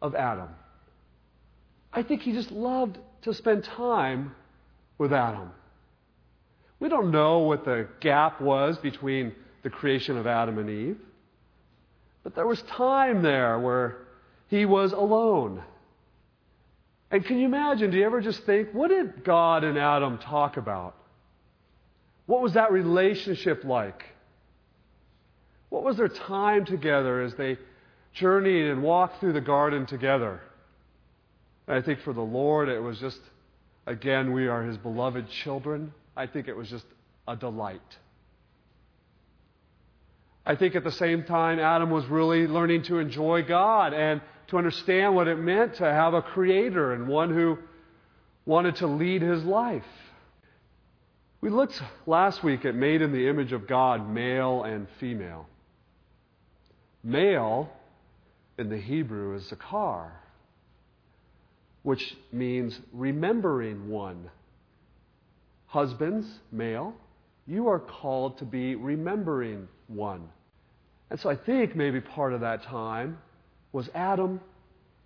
of 0.00 0.14
Adam. 0.14 0.48
I 1.92 2.02
think 2.02 2.22
he 2.22 2.32
just 2.32 2.50
loved 2.50 2.98
to 3.22 3.34
spend 3.34 3.64
time 3.64 4.34
with 4.98 5.12
Adam. 5.12 5.50
We 6.80 6.88
don't 6.88 7.12
know 7.12 7.40
what 7.40 7.64
the 7.64 7.88
gap 8.00 8.40
was 8.40 8.76
between 8.78 9.32
the 9.62 9.70
creation 9.70 10.16
of 10.16 10.26
Adam 10.26 10.58
and 10.58 10.68
Eve, 10.68 10.98
but 12.24 12.34
there 12.34 12.46
was 12.46 12.60
time 12.62 13.22
there 13.22 13.58
where 13.58 13.98
he 14.48 14.64
was 14.64 14.92
alone. 14.92 15.62
And 17.12 17.22
can 17.26 17.38
you 17.38 17.44
imagine, 17.44 17.90
do 17.90 17.98
you 17.98 18.06
ever 18.06 18.22
just 18.22 18.44
think, 18.44 18.70
what 18.72 18.88
did 18.88 19.22
God 19.22 19.64
and 19.64 19.78
Adam 19.78 20.16
talk 20.16 20.56
about? 20.56 20.96
What 22.24 22.40
was 22.40 22.54
that 22.54 22.72
relationship 22.72 23.64
like? 23.64 24.02
What 25.68 25.84
was 25.84 25.98
their 25.98 26.08
time 26.08 26.64
together 26.64 27.20
as 27.20 27.34
they 27.34 27.58
journeyed 28.14 28.66
and 28.70 28.82
walked 28.82 29.20
through 29.20 29.34
the 29.34 29.42
garden 29.42 29.84
together? 29.84 30.40
And 31.68 31.76
I 31.76 31.82
think 31.82 32.00
for 32.00 32.14
the 32.14 32.22
Lord, 32.22 32.70
it 32.70 32.80
was 32.80 32.98
just, 32.98 33.20
again, 33.86 34.32
we 34.32 34.48
are 34.48 34.62
his 34.62 34.78
beloved 34.78 35.28
children. 35.28 35.92
I 36.16 36.26
think 36.26 36.48
it 36.48 36.56
was 36.56 36.70
just 36.70 36.86
a 37.28 37.36
delight. 37.36 37.80
I 40.46 40.56
think 40.56 40.76
at 40.76 40.82
the 40.82 40.92
same 40.92 41.24
time, 41.24 41.58
Adam 41.58 41.90
was 41.90 42.06
really 42.06 42.46
learning 42.46 42.84
to 42.84 42.98
enjoy 42.98 43.42
God 43.42 43.92
and 43.92 44.22
to 44.48 44.58
understand 44.58 45.14
what 45.14 45.28
it 45.28 45.36
meant 45.36 45.76
to 45.76 45.84
have 45.84 46.14
a 46.14 46.22
creator 46.22 46.92
and 46.92 47.08
one 47.08 47.32
who 47.32 47.58
wanted 48.44 48.76
to 48.76 48.86
lead 48.86 49.22
his 49.22 49.44
life. 49.44 49.84
We 51.40 51.50
looked 51.50 51.80
last 52.06 52.44
week 52.44 52.64
at 52.64 52.74
made 52.74 53.02
in 53.02 53.12
the 53.12 53.28
image 53.28 53.52
of 53.52 53.66
God, 53.66 54.08
male 54.08 54.62
and 54.62 54.86
female. 55.00 55.48
Male 57.02 57.70
in 58.58 58.68
the 58.68 58.78
Hebrew 58.78 59.34
is 59.34 59.50
zakar, 59.50 60.10
which 61.82 62.16
means 62.30 62.78
remembering 62.92 63.88
one. 63.88 64.30
Husbands, 65.66 66.26
male, 66.52 66.94
you 67.46 67.68
are 67.68 67.80
called 67.80 68.38
to 68.38 68.44
be 68.44 68.76
remembering 68.76 69.66
one. 69.88 70.28
And 71.10 71.18
so 71.18 71.28
I 71.28 71.34
think 71.34 71.74
maybe 71.74 72.00
part 72.00 72.32
of 72.32 72.42
that 72.42 72.62
time 72.62 73.18
was 73.72 73.88
Adam, 73.94 74.40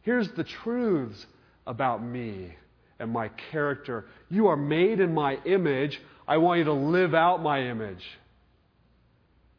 here's 0.03 0.29
the 0.33 0.45
truths 0.45 1.27
about 1.67 2.03
me 2.03 2.55
and 2.99 3.11
my 3.11 3.29
character. 3.51 4.07
You 4.29 4.49
are 4.49 4.57
made 4.57 5.01
in 5.01 5.15
my 5.15 5.39
image. 5.45 6.01
I 6.27 6.39
want 6.39 6.59
you 6.59 6.65
to 6.65 6.73
live 6.73 7.15
out 7.15 7.43
my 7.43 7.63
image. 7.63 8.05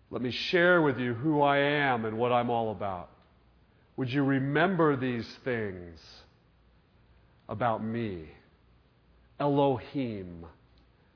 Let 0.09 0.21
me 0.21 0.31
share 0.31 0.81
with 0.81 0.99
you 0.99 1.13
who 1.13 1.41
I 1.41 1.57
am 1.57 2.05
and 2.05 2.17
what 2.17 2.31
I'm 2.31 2.49
all 2.49 2.71
about. 2.71 3.09
Would 3.97 4.11
you 4.11 4.23
remember 4.23 4.95
these 4.95 5.27
things 5.43 5.99
about 7.49 7.83
me? 7.83 8.29
Elohim, 9.39 10.45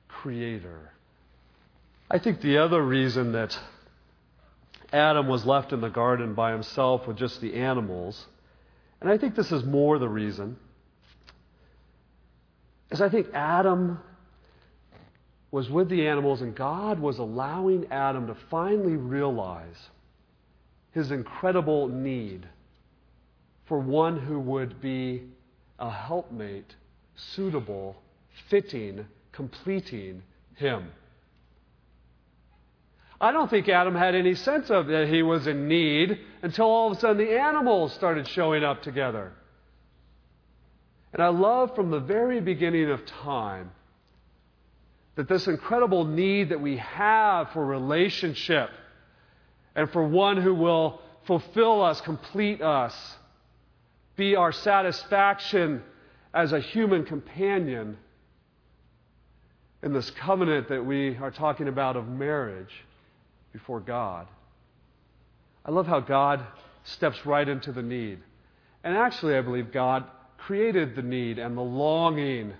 Creator. 0.08 0.90
I 2.10 2.18
think 2.18 2.40
the 2.40 2.58
other 2.58 2.82
reason 2.82 3.32
that 3.32 3.58
Adam 4.92 5.26
was 5.26 5.44
left 5.44 5.72
in 5.72 5.80
the 5.80 5.88
garden 5.88 6.34
by 6.34 6.52
himself 6.52 7.06
with 7.06 7.16
just 7.16 7.40
the 7.40 7.54
animals, 7.54 8.26
and 9.00 9.10
I 9.10 9.18
think 9.18 9.34
this 9.34 9.50
is 9.50 9.64
more 9.64 9.98
the 9.98 10.08
reason, 10.08 10.56
is 12.90 13.00
I 13.00 13.08
think 13.08 13.28
Adam 13.32 13.98
was 15.50 15.68
with 15.70 15.88
the 15.88 16.08
animals 16.08 16.40
and 16.40 16.54
God 16.54 16.98
was 16.98 17.18
allowing 17.18 17.86
Adam 17.90 18.26
to 18.26 18.34
finally 18.50 18.96
realize 18.96 19.76
his 20.92 21.10
incredible 21.10 21.88
need 21.88 22.46
for 23.66 23.78
one 23.78 24.18
who 24.18 24.38
would 24.38 24.80
be 24.80 25.22
a 25.78 25.90
helpmate, 25.90 26.74
suitable, 27.16 27.96
fitting, 28.48 29.06
completing 29.32 30.22
him. 30.56 30.90
I 33.22 33.30
don't 33.30 33.48
think 33.48 33.68
Adam 33.68 33.94
had 33.94 34.16
any 34.16 34.34
sense 34.34 34.68
of 34.68 34.88
that 34.88 35.06
he 35.06 35.22
was 35.22 35.46
in 35.46 35.68
need 35.68 36.18
until 36.42 36.64
all 36.66 36.90
of 36.90 36.96
a 36.96 37.00
sudden 37.00 37.18
the 37.18 37.38
animals 37.38 37.94
started 37.94 38.26
showing 38.26 38.64
up 38.64 38.82
together. 38.82 39.32
And 41.12 41.22
I 41.22 41.28
love 41.28 41.76
from 41.76 41.92
the 41.92 42.00
very 42.00 42.40
beginning 42.40 42.90
of 42.90 43.06
time 43.06 43.70
that 45.14 45.28
this 45.28 45.46
incredible 45.46 46.04
need 46.04 46.48
that 46.48 46.60
we 46.60 46.78
have 46.78 47.50
for 47.52 47.64
relationship 47.64 48.70
and 49.76 49.88
for 49.92 50.02
one 50.02 50.36
who 50.36 50.54
will 50.54 51.00
fulfill 51.28 51.80
us, 51.80 52.00
complete 52.00 52.60
us, 52.60 53.16
be 54.16 54.34
our 54.34 54.50
satisfaction 54.50 55.80
as 56.34 56.52
a 56.52 56.58
human 56.58 57.04
companion 57.04 57.98
in 59.80 59.92
this 59.92 60.10
covenant 60.10 60.70
that 60.70 60.84
we 60.84 61.16
are 61.18 61.30
talking 61.30 61.68
about 61.68 61.94
of 61.94 62.08
marriage 62.08 62.72
before 63.52 63.80
God. 63.80 64.26
I 65.64 65.70
love 65.70 65.86
how 65.86 66.00
God 66.00 66.44
steps 66.84 67.24
right 67.24 67.48
into 67.48 67.72
the 67.72 67.82
need. 67.82 68.18
And 68.82 68.96
actually, 68.96 69.36
I 69.36 69.42
believe 69.42 69.72
God 69.72 70.04
created 70.38 70.96
the 70.96 71.02
need 71.02 71.38
and 71.38 71.56
the 71.56 71.62
longing. 71.62 72.52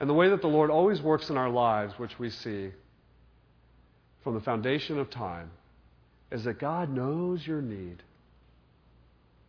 And 0.00 0.10
the 0.10 0.14
way 0.14 0.28
that 0.28 0.42
the 0.42 0.48
Lord 0.48 0.70
always 0.70 1.00
works 1.00 1.30
in 1.30 1.36
our 1.36 1.48
lives, 1.48 1.94
which 1.98 2.18
we 2.18 2.28
see 2.28 2.70
from 4.22 4.34
the 4.34 4.40
foundation 4.40 4.98
of 4.98 5.08
time, 5.10 5.50
is 6.30 6.44
that 6.44 6.58
God 6.58 6.90
knows 6.90 7.46
your 7.46 7.62
need. 7.62 8.02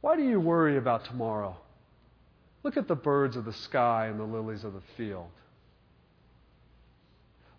Why 0.01 0.15
do 0.15 0.23
you 0.23 0.39
worry 0.39 0.77
about 0.77 1.05
tomorrow? 1.05 1.57
Look 2.63 2.77
at 2.77 2.87
the 2.87 2.95
birds 2.95 3.35
of 3.35 3.45
the 3.45 3.53
sky 3.53 4.07
and 4.07 4.19
the 4.19 4.23
lilies 4.23 4.63
of 4.63 4.73
the 4.73 4.81
field. 4.95 5.29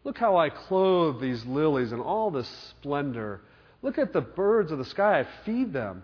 Look 0.04 0.18
how 0.18 0.36
I 0.36 0.50
clothe 0.50 1.20
these 1.20 1.44
lilies 1.46 1.92
in 1.92 2.00
all 2.00 2.30
this 2.30 2.48
splendor. 2.70 3.40
Look 3.82 3.98
at 3.98 4.12
the 4.12 4.20
birds 4.20 4.70
of 4.70 4.78
the 4.78 4.84
sky. 4.84 5.20
I 5.20 5.26
feed 5.44 5.72
them. 5.72 6.02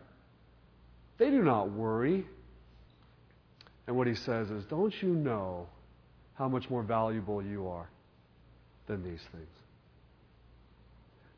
They 1.19 1.31
do 1.31 1.43
not 1.43 1.71
worry. 1.71 2.27
And 3.87 3.97
what 3.97 4.07
he 4.07 4.15
says 4.15 4.51
is, 4.51 4.65
Don't 4.65 4.95
you 5.03 5.11
know 5.11 5.67
how 6.35 6.49
much 6.49 6.71
more 6.71 6.83
valuable 6.83 7.43
you 7.43 7.69
are 7.69 7.91
than 8.87 9.03
these 9.03 9.21
things? 9.33 9.49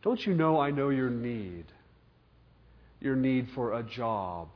Don't 0.02 0.25
you 0.25 0.35
know 0.35 0.61
I 0.61 0.71
know 0.71 0.90
your 0.90 1.11
need? 1.11 1.64
Your 3.00 3.16
need 3.16 3.49
for 3.54 3.78
a 3.78 3.83
job. 3.83 4.49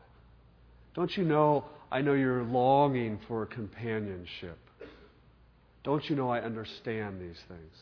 Don't 0.95 1.17
you 1.17 1.25
know 1.25 1.65
I 1.91 2.03
know 2.03 2.15
your 2.15 2.45
longing 2.45 3.19
for 3.27 3.47
companionship? 3.47 4.59
Don't 5.83 6.09
you 6.09 6.17
know 6.17 6.29
I 6.29 6.41
understand 6.41 7.21
these 7.21 7.39
things? 7.49 7.75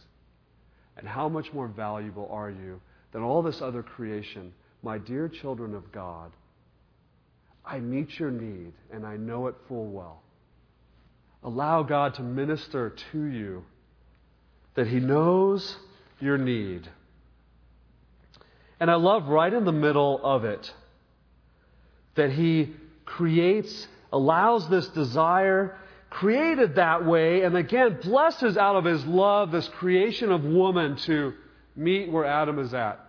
And 0.96 1.08
how 1.08 1.28
much 1.28 1.52
more 1.52 1.68
valuable 1.68 2.28
are 2.30 2.50
you 2.50 2.80
than 3.12 3.22
all 3.22 3.42
this 3.42 3.60
other 3.60 3.82
creation, 3.82 4.52
my 4.82 4.98
dear 4.98 5.28
children 5.28 5.74
of 5.74 5.90
God? 5.92 6.30
I 7.64 7.80
meet 7.80 8.18
your 8.18 8.30
need, 8.30 8.72
and 8.92 9.06
I 9.06 9.16
know 9.16 9.46
it 9.46 9.54
full 9.68 9.86
well. 9.86 10.22
Allow 11.42 11.82
God 11.82 12.14
to 12.14 12.22
minister 12.22 12.94
to 13.12 13.24
you 13.24 13.64
that 14.74 14.86
He 14.86 15.00
knows 15.00 15.76
your 16.20 16.38
need. 16.38 16.88
And 18.80 18.90
I 18.90 18.94
love 18.94 19.28
right 19.28 19.52
in 19.52 19.64
the 19.64 19.72
middle 19.72 20.20
of 20.22 20.44
it 20.44 20.72
that 22.14 22.30
He 22.32 22.74
creates, 23.04 23.88
allows 24.12 24.68
this 24.68 24.88
desire 24.88 25.76
created 26.14 26.76
that 26.76 27.04
way, 27.04 27.42
and 27.42 27.56
again, 27.56 27.98
blesses 28.00 28.56
out 28.56 28.76
of 28.76 28.84
his 28.84 29.04
love 29.04 29.50
this 29.50 29.66
creation 29.68 30.30
of 30.30 30.44
woman 30.44 30.94
to 30.96 31.34
meet 31.74 32.08
where 32.08 32.24
Adam 32.24 32.60
is 32.60 32.72
at. 32.72 33.00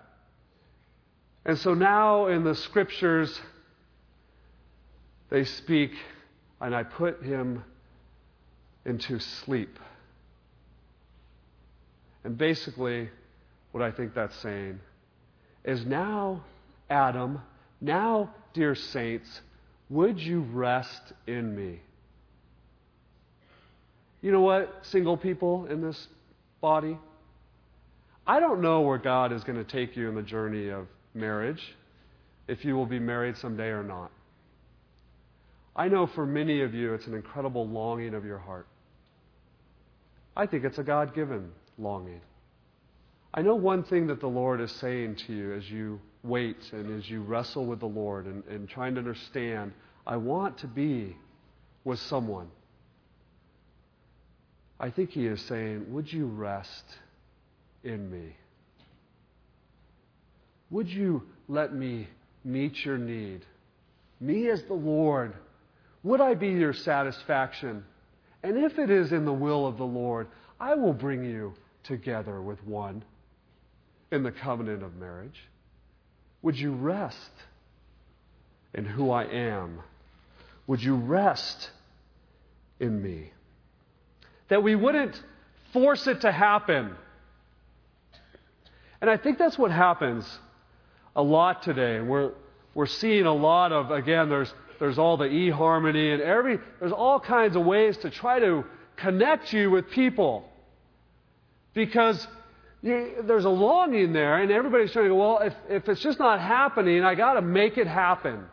And 1.45 1.57
so 1.59 1.75
now 1.75 2.25
in 2.25 2.43
the 2.43 2.55
scriptures, 2.55 3.39
they 5.29 5.43
speak, 5.43 5.91
and 6.59 6.75
I 6.75 6.81
put 6.81 7.21
him 7.21 7.63
into 8.85 9.19
sleep. 9.19 9.77
And 12.23 12.35
basically, 12.39 13.09
what 13.71 13.83
I 13.83 13.91
think 13.91 14.15
that's 14.15 14.35
saying 14.37 14.79
is 15.63 15.85
now, 15.85 16.43
Adam, 16.89 17.39
now, 17.79 18.33
dear 18.55 18.73
saints, 18.73 19.41
would 19.91 20.19
you 20.19 20.39
rest 20.41 21.13
in 21.27 21.55
me? 21.55 21.81
You 24.25 24.31
know 24.31 24.41
what, 24.41 24.79
single 24.81 25.17
people 25.17 25.67
in 25.67 25.83
this 25.83 26.07
body? 26.59 26.97
I 28.25 28.39
don't 28.39 28.59
know 28.59 28.81
where 28.81 28.97
God 28.97 29.31
is 29.31 29.43
going 29.43 29.63
to 29.63 29.63
take 29.63 29.95
you 29.95 30.09
in 30.09 30.15
the 30.15 30.23
journey 30.23 30.69
of 30.69 30.87
marriage, 31.13 31.61
if 32.47 32.65
you 32.65 32.75
will 32.75 32.87
be 32.87 32.97
married 32.97 33.37
someday 33.37 33.67
or 33.67 33.83
not. 33.83 34.09
I 35.75 35.89
know 35.89 36.07
for 36.07 36.25
many 36.25 36.61
of 36.61 36.73
you 36.73 36.95
it's 36.95 37.05
an 37.05 37.13
incredible 37.13 37.67
longing 37.67 38.15
of 38.15 38.25
your 38.25 38.39
heart. 38.39 38.65
I 40.35 40.47
think 40.47 40.63
it's 40.63 40.79
a 40.79 40.83
God 40.83 41.13
given 41.13 41.51
longing. 41.77 42.21
I 43.31 43.43
know 43.43 43.53
one 43.53 43.83
thing 43.83 44.07
that 44.07 44.21
the 44.21 44.27
Lord 44.27 44.59
is 44.59 44.71
saying 44.71 45.17
to 45.27 45.33
you 45.33 45.53
as 45.53 45.69
you 45.69 46.01
wait 46.23 46.57
and 46.71 46.97
as 46.97 47.07
you 47.07 47.21
wrestle 47.21 47.67
with 47.67 47.79
the 47.79 47.85
Lord 47.85 48.25
and, 48.25 48.43
and 48.45 48.67
trying 48.67 48.95
to 48.95 49.01
understand 49.01 49.71
I 50.07 50.17
want 50.17 50.57
to 50.57 50.67
be 50.67 51.15
with 51.83 51.99
someone. 51.99 52.47
I 54.79 54.89
think 54.89 55.11
he 55.11 55.25
is 55.25 55.41
saying, 55.41 55.93
Would 55.93 56.11
you 56.11 56.25
rest 56.25 56.83
in 57.83 58.09
me? 58.11 58.35
Would 60.69 60.89
you 60.89 61.23
let 61.47 61.73
me 61.73 62.07
meet 62.43 62.83
your 62.83 62.97
need? 62.97 63.45
Me 64.19 64.49
as 64.49 64.63
the 64.63 64.73
Lord. 64.73 65.33
Would 66.03 66.21
I 66.21 66.33
be 66.33 66.49
your 66.49 66.73
satisfaction? 66.73 67.83
And 68.43 68.57
if 68.57 68.77
it 68.77 68.89
is 68.89 69.11
in 69.11 69.25
the 69.25 69.33
will 69.33 69.65
of 69.65 69.77
the 69.77 69.85
Lord, 69.85 70.27
I 70.59 70.75
will 70.75 70.93
bring 70.93 71.23
you 71.23 71.53
together 71.83 72.41
with 72.41 72.63
one 72.63 73.03
in 74.11 74.23
the 74.23 74.31
covenant 74.31 74.83
of 74.83 74.95
marriage. 74.95 75.39
Would 76.41 76.57
you 76.57 76.73
rest 76.73 77.31
in 78.73 78.85
who 78.85 79.09
I 79.11 79.23
am? 79.23 79.79
Would 80.67 80.83
you 80.83 80.95
rest 80.95 81.71
in 82.79 83.01
me? 83.01 83.31
That 84.47 84.63
we 84.63 84.75
wouldn't 84.75 85.21
force 85.73 86.07
it 86.07 86.21
to 86.21 86.31
happen. 86.31 86.95
And 89.01 89.09
I 89.09 89.17
think 89.17 89.37
that's 89.37 89.57
what 89.57 89.71
happens 89.71 90.25
a 91.15 91.21
lot 91.21 91.63
today. 91.63 91.99
We're, 92.01 92.31
we're 92.73 92.85
seeing 92.85 93.25
a 93.25 93.33
lot 93.33 93.71
of, 93.71 93.91
again, 93.91 94.29
there's, 94.29 94.53
there's 94.79 94.97
all 94.97 95.17
the 95.17 95.25
eHarmony 95.25 96.13
and 96.13 96.21
every, 96.21 96.59
there's 96.79 96.91
all 96.91 97.19
kinds 97.19 97.55
of 97.55 97.65
ways 97.65 97.97
to 97.97 98.09
try 98.09 98.39
to 98.39 98.65
connect 98.95 99.53
you 99.53 99.69
with 99.69 99.89
people. 99.91 100.49
Because 101.73 102.25
you, 102.81 103.23
there's 103.23 103.45
a 103.45 103.49
longing 103.49 104.13
there, 104.13 104.37
and 104.37 104.51
everybody's 104.51 104.91
trying 104.91 105.05
to 105.05 105.09
go, 105.09 105.15
well, 105.15 105.39
if, 105.39 105.53
if 105.69 105.89
it's 105.89 106.01
just 106.01 106.19
not 106.19 106.39
happening, 106.39 107.03
I 107.03 107.15
got 107.15 107.33
to 107.33 107.41
make 107.41 107.77
it 107.77 107.87
happen. 107.87 108.45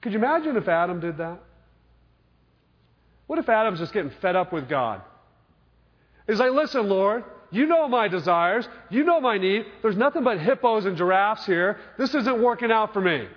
Could 0.00 0.12
you 0.12 0.18
imagine 0.18 0.56
if 0.56 0.68
Adam 0.68 1.00
did 1.00 1.18
that? 1.18 1.40
What 3.26 3.38
if 3.38 3.48
Adam's 3.48 3.78
just 3.78 3.92
getting 3.92 4.10
fed 4.20 4.36
up 4.36 4.52
with 4.52 4.68
God? 4.68 5.02
He's 6.26 6.38
like, 6.38 6.52
listen, 6.52 6.88
Lord, 6.88 7.24
you 7.50 7.66
know 7.66 7.88
my 7.88 8.08
desires. 8.08 8.68
You 8.90 9.04
know 9.04 9.20
my 9.20 9.38
need. 9.38 9.66
There's 9.82 9.96
nothing 9.96 10.24
but 10.24 10.40
hippos 10.40 10.86
and 10.86 10.96
giraffes 10.96 11.44
here. 11.44 11.78
This 11.98 12.14
isn't 12.14 12.42
working 12.42 12.72
out 12.72 12.92
for 12.92 13.00
me. 13.00 13.28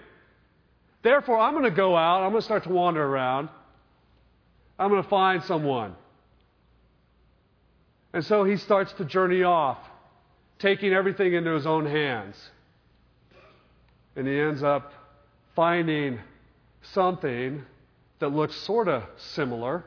Therefore, 1.03 1.37
I'm 1.37 1.53
going 1.53 1.65
to 1.65 1.71
go 1.71 1.95
out. 1.95 2.23
I'm 2.23 2.31
going 2.31 2.41
to 2.41 2.45
start 2.45 2.63
to 2.63 2.69
wander 2.69 3.03
around. 3.03 3.49
I'm 4.79 4.89
going 4.89 5.03
to 5.03 5.09
find 5.09 5.43
someone. 5.43 5.95
And 8.13 8.25
so 8.25 8.45
he 8.45 8.55
starts 8.57 8.93
to 8.93 9.05
journey 9.05 9.43
off, 9.43 9.77
taking 10.59 10.93
everything 10.93 11.33
into 11.33 11.51
his 11.51 11.65
own 11.65 11.85
hands. 11.85 12.35
And 14.15 14.25
he 14.25 14.39
ends 14.39 14.63
up 14.63 14.93
finding 15.55 16.19
something 16.93 17.63
that 18.19 18.29
looks 18.29 18.55
sort 18.55 18.87
of 18.87 19.03
similar, 19.17 19.83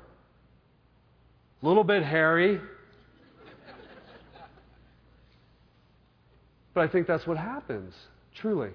a 1.62 1.66
little 1.66 1.84
bit 1.84 2.02
hairy. 2.02 2.60
but 6.74 6.82
I 6.82 6.88
think 6.88 7.06
that's 7.06 7.26
what 7.26 7.36
happens, 7.36 7.94
truly. 8.34 8.70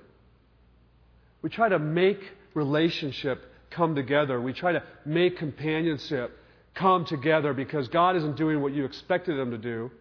We 1.42 1.50
try 1.50 1.70
to 1.70 1.80
make 1.80 2.20
relationship 2.54 3.46
come 3.70 3.96
together. 3.96 4.42
We 4.42 4.54
try 4.54 4.74
to 4.74 4.84
make 5.06 5.38
companionship 5.38 6.38
come 6.74 7.06
together 7.06 7.54
because 7.54 7.88
God 7.88 8.16
isn't 8.16 8.36
doing 8.36 8.62
what 8.62 8.74
you 8.74 8.86
expected 8.86 9.38
Him 9.38 9.52
to 9.52 9.58
do. 9.58 9.92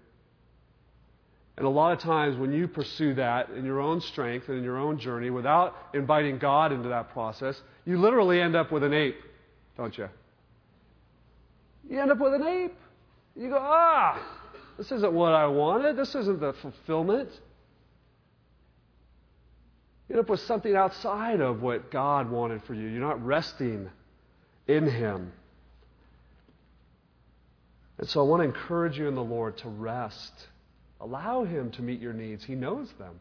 And 1.56 1.66
a 1.66 1.70
lot 1.70 1.92
of 1.92 1.98
times, 1.98 2.38
when 2.38 2.52
you 2.52 2.66
pursue 2.66 3.14
that 3.14 3.50
in 3.50 3.64
your 3.64 3.80
own 3.80 4.00
strength 4.00 4.48
and 4.48 4.58
in 4.58 4.64
your 4.64 4.78
own 4.78 4.98
journey 4.98 5.30
without 5.30 5.76
inviting 5.92 6.38
God 6.38 6.72
into 6.72 6.88
that 6.88 7.12
process, 7.12 7.60
you 7.84 7.98
literally 7.98 8.40
end 8.40 8.56
up 8.56 8.72
with 8.72 8.82
an 8.82 8.94
ape 8.94 9.20
don't 9.76 9.96
you? 9.96 10.08
You 11.88 12.00
end 12.00 12.10
up 12.10 12.18
with 12.18 12.34
an 12.34 12.42
ape. 12.42 12.76
You 13.34 13.48
go, 13.48 13.58
ah, 13.60 14.20
This 14.76 14.92
isn't 14.92 15.12
what 15.12 15.32
I 15.32 15.46
wanted. 15.46 15.96
This 15.96 16.14
isn't 16.14 16.40
the 16.40 16.52
fulfillment. 16.54 17.30
You 20.08 20.16
end 20.16 20.20
up 20.24 20.30
with 20.30 20.40
something 20.40 20.74
outside 20.74 21.40
of 21.40 21.62
what 21.62 21.90
God 21.90 22.30
wanted 22.30 22.62
for 22.64 22.74
you. 22.74 22.86
You're 22.88 23.00
not 23.00 23.24
resting 23.24 23.88
in 24.66 24.88
Him. 24.88 25.32
And 27.98 28.08
so 28.08 28.20
I 28.20 28.24
want 28.24 28.40
to 28.40 28.44
encourage 28.44 28.98
you 28.98 29.08
in 29.08 29.14
the 29.14 29.22
Lord 29.22 29.58
to 29.58 29.68
rest. 29.68 30.32
Allow 31.00 31.44
Him 31.44 31.70
to 31.72 31.82
meet 31.82 32.00
your 32.00 32.12
needs. 32.12 32.44
He 32.44 32.54
knows 32.54 32.88
them. 32.98 33.20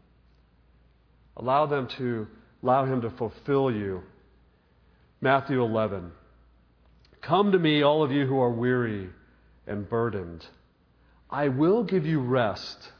Allow 1.37 1.67
them 1.67 1.87
to 1.97 2.27
allow 2.61 2.85
Him 2.85 3.01
to 3.01 3.09
fulfill 3.11 3.71
you. 3.71 4.03
Matthew 5.21 5.61
11. 5.61 6.11
Come 7.21 7.51
to 7.51 7.59
me, 7.59 7.83
all 7.83 8.03
of 8.03 8.11
you 8.11 8.25
who 8.25 8.39
are 8.39 8.51
weary 8.51 9.09
and 9.67 9.87
burdened. 9.87 10.45
I 11.29 11.47
will 11.47 11.83
give 11.83 12.05
you 12.05 12.19
rest. 12.19 12.91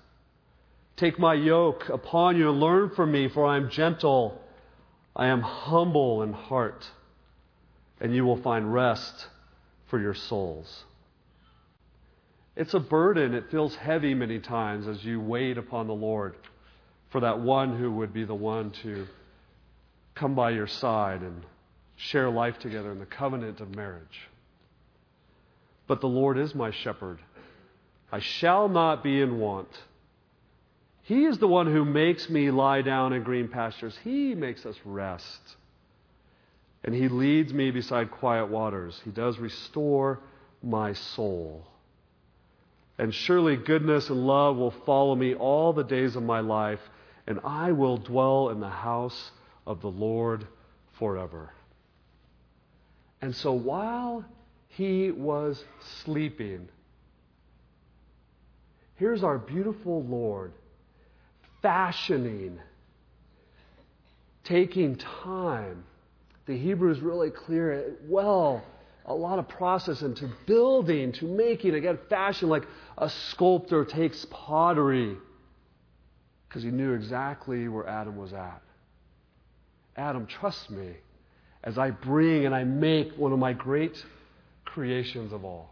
Take 0.95 1.17
my 1.17 1.33
yoke 1.33 1.89
upon 1.89 2.37
you 2.37 2.49
and 2.49 2.59
learn 2.59 2.91
from 2.91 3.11
me, 3.11 3.27
for 3.27 3.45
I 3.45 3.57
am 3.57 3.69
gentle, 3.69 4.39
I 5.15 5.27
am 5.27 5.41
humble 5.41 6.21
in 6.21 6.33
heart, 6.33 6.85
and 7.99 8.15
you 8.15 8.23
will 8.23 8.41
find 8.41 8.71
rest 8.73 9.27
for 9.87 9.99
your 9.99 10.13
souls. 10.13 10.85
It's 12.55 12.73
a 12.73 12.79
burden. 12.79 13.33
It 13.33 13.49
feels 13.49 13.75
heavy 13.75 14.13
many 14.13 14.39
times 14.39 14.87
as 14.87 15.03
you 15.03 15.19
wait 15.19 15.57
upon 15.57 15.87
the 15.87 15.93
Lord 15.93 16.35
for 17.09 17.21
that 17.21 17.39
one 17.39 17.77
who 17.77 17.91
would 17.91 18.13
be 18.13 18.23
the 18.23 18.35
one 18.35 18.71
to 18.83 19.07
come 20.15 20.35
by 20.35 20.51
your 20.51 20.67
side 20.67 21.21
and 21.21 21.43
share 22.01 22.29
life 22.29 22.57
together 22.59 22.91
in 22.91 22.99
the 22.99 23.05
covenant 23.05 23.59
of 23.61 23.75
marriage. 23.75 24.27
But 25.87 26.01
the 26.01 26.07
Lord 26.07 26.37
is 26.37 26.55
my 26.55 26.71
shepherd. 26.71 27.19
I 28.11 28.19
shall 28.19 28.67
not 28.67 29.03
be 29.03 29.21
in 29.21 29.39
want. 29.39 29.69
He 31.03 31.25
is 31.25 31.37
the 31.37 31.47
one 31.47 31.67
who 31.67 31.85
makes 31.85 32.29
me 32.29 32.49
lie 32.49 32.81
down 32.81 33.13
in 33.13 33.23
green 33.23 33.47
pastures. 33.47 33.97
He 34.03 34.33
makes 34.33 34.65
us 34.65 34.75
rest. 34.83 35.39
And 36.83 36.95
He 36.95 37.07
leads 37.07 37.53
me 37.53 37.69
beside 37.71 38.09
quiet 38.09 38.47
waters. 38.47 38.99
He 39.03 39.11
does 39.11 39.37
restore 39.37 40.19
my 40.63 40.93
soul. 40.93 41.67
And 42.97 43.13
surely 43.13 43.57
goodness 43.57 44.09
and 44.09 44.25
love 44.25 44.57
will 44.57 44.71
follow 44.85 45.15
me 45.15 45.35
all 45.35 45.73
the 45.73 45.83
days 45.83 46.15
of 46.15 46.23
my 46.23 46.39
life, 46.39 46.81
and 47.27 47.39
I 47.43 47.71
will 47.71 47.97
dwell 47.97 48.49
in 48.49 48.59
the 48.59 48.69
house 48.69 49.31
of 49.67 49.81
the 49.81 49.91
Lord 49.91 50.47
forever. 50.93 51.51
And 53.21 53.35
so 53.35 53.53
while 53.53 54.25
he 54.69 55.11
was 55.11 55.63
sleeping, 56.03 56.67
here's 58.95 59.23
our 59.23 59.37
beautiful 59.37 60.03
Lord 60.03 60.53
fashioning, 61.61 62.59
taking 64.43 64.95
time. 64.95 65.83
The 66.47 66.57
Hebrew 66.57 66.91
is 66.91 66.99
really 66.99 67.29
clear. 67.29 67.93
Well, 68.07 68.63
a 69.05 69.13
lot 69.13 69.37
of 69.37 69.47
process 69.47 70.01
into 70.01 70.29
building, 70.47 71.11
to 71.13 71.25
making, 71.25 71.75
again, 71.75 71.99
fashion 72.09 72.49
like 72.49 72.63
a 72.97 73.09
sculptor 73.09 73.85
takes 73.85 74.25
pottery 74.31 75.17
because 76.47 76.63
he 76.63 76.71
knew 76.71 76.93
exactly 76.93 77.67
where 77.67 77.87
Adam 77.87 78.17
was 78.17 78.33
at. 78.33 78.61
Adam, 79.95 80.25
trust 80.25 80.71
me 80.71 80.95
as 81.63 81.77
I 81.77 81.91
bring 81.91 82.45
and 82.45 82.55
I 82.55 82.63
make 82.63 83.17
one 83.17 83.31
of 83.31 83.39
my 83.39 83.53
great 83.53 84.03
creations 84.65 85.31
of 85.31 85.45
all. 85.45 85.71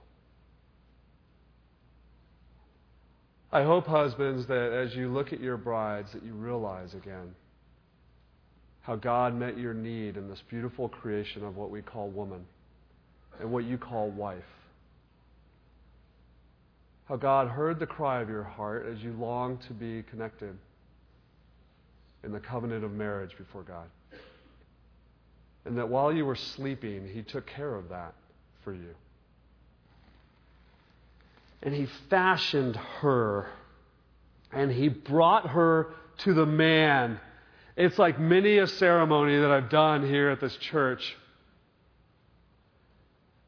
I 3.52 3.63
hope, 3.63 3.88
husbands, 3.88 4.45
that 4.47 4.73
as 4.73 4.95
you 4.95 5.12
look 5.12 5.34
at 5.34 5.39
your 5.39 5.58
brides, 5.58 6.12
that 6.13 6.23
you 6.23 6.34
realize 6.34 6.93
again 6.93 7.34
how 8.82 8.95
God 8.95 9.36
met 9.36 9.58
your 9.58 9.73
need 9.73 10.17
in 10.17 10.30
this 10.30 10.41
beautiful 10.49 10.88
creation 10.88 11.43
of 11.43 11.56
what 11.56 11.71
we 11.71 11.82
call 11.82 12.10
woman 12.10 12.45
and 13.39 13.52
what 13.52 13.63
you 13.65 13.78
call 13.78 14.10
wife. 14.12 14.43
How 17.06 17.15
God 17.15 17.47
heard 17.47 17.80
the 17.80 17.88
cry 17.88 18.21
of 18.21 18.30
your 18.30 18.43
heart 18.43 18.86
as 18.91 19.02
you 19.02 19.13
long 19.13 19.58
to 19.67 19.73
be 19.73 20.04
connected 20.04 20.56
in 22.23 22.32
the 22.32 22.39
covenant 22.39 22.84
of 22.84 22.91
marriage 22.91 23.36
before 23.38 23.63
God. 23.63 23.88
And 25.69 25.77
that 25.77 25.88
while 25.88 26.12
you 26.12 26.25
were 26.25 26.36
sleeping, 26.36 27.08
He 27.13 27.21
took 27.21 27.45
care 27.45 27.75
of 27.75 27.89
that 27.89 28.15
for 28.63 28.73
you. 28.73 28.95
And 31.62 31.75
He 31.75 31.86
fashioned 32.10 32.75
her, 32.75 33.47
and 34.51 34.71
He 34.71 34.89
brought 34.89 35.49
her 35.49 35.93
to 36.19 36.34
the 36.34 36.47
man. 36.47 37.19
It's 37.77 37.99
like 37.99 38.19
many 38.19 38.58
a 38.58 38.65
ceremony 38.65 39.38
that 39.38 39.51
I've 39.51 39.69
done 39.69 40.08
here 40.08 40.32
at 40.32 40.41
this 40.41 40.55
church. 40.55 41.15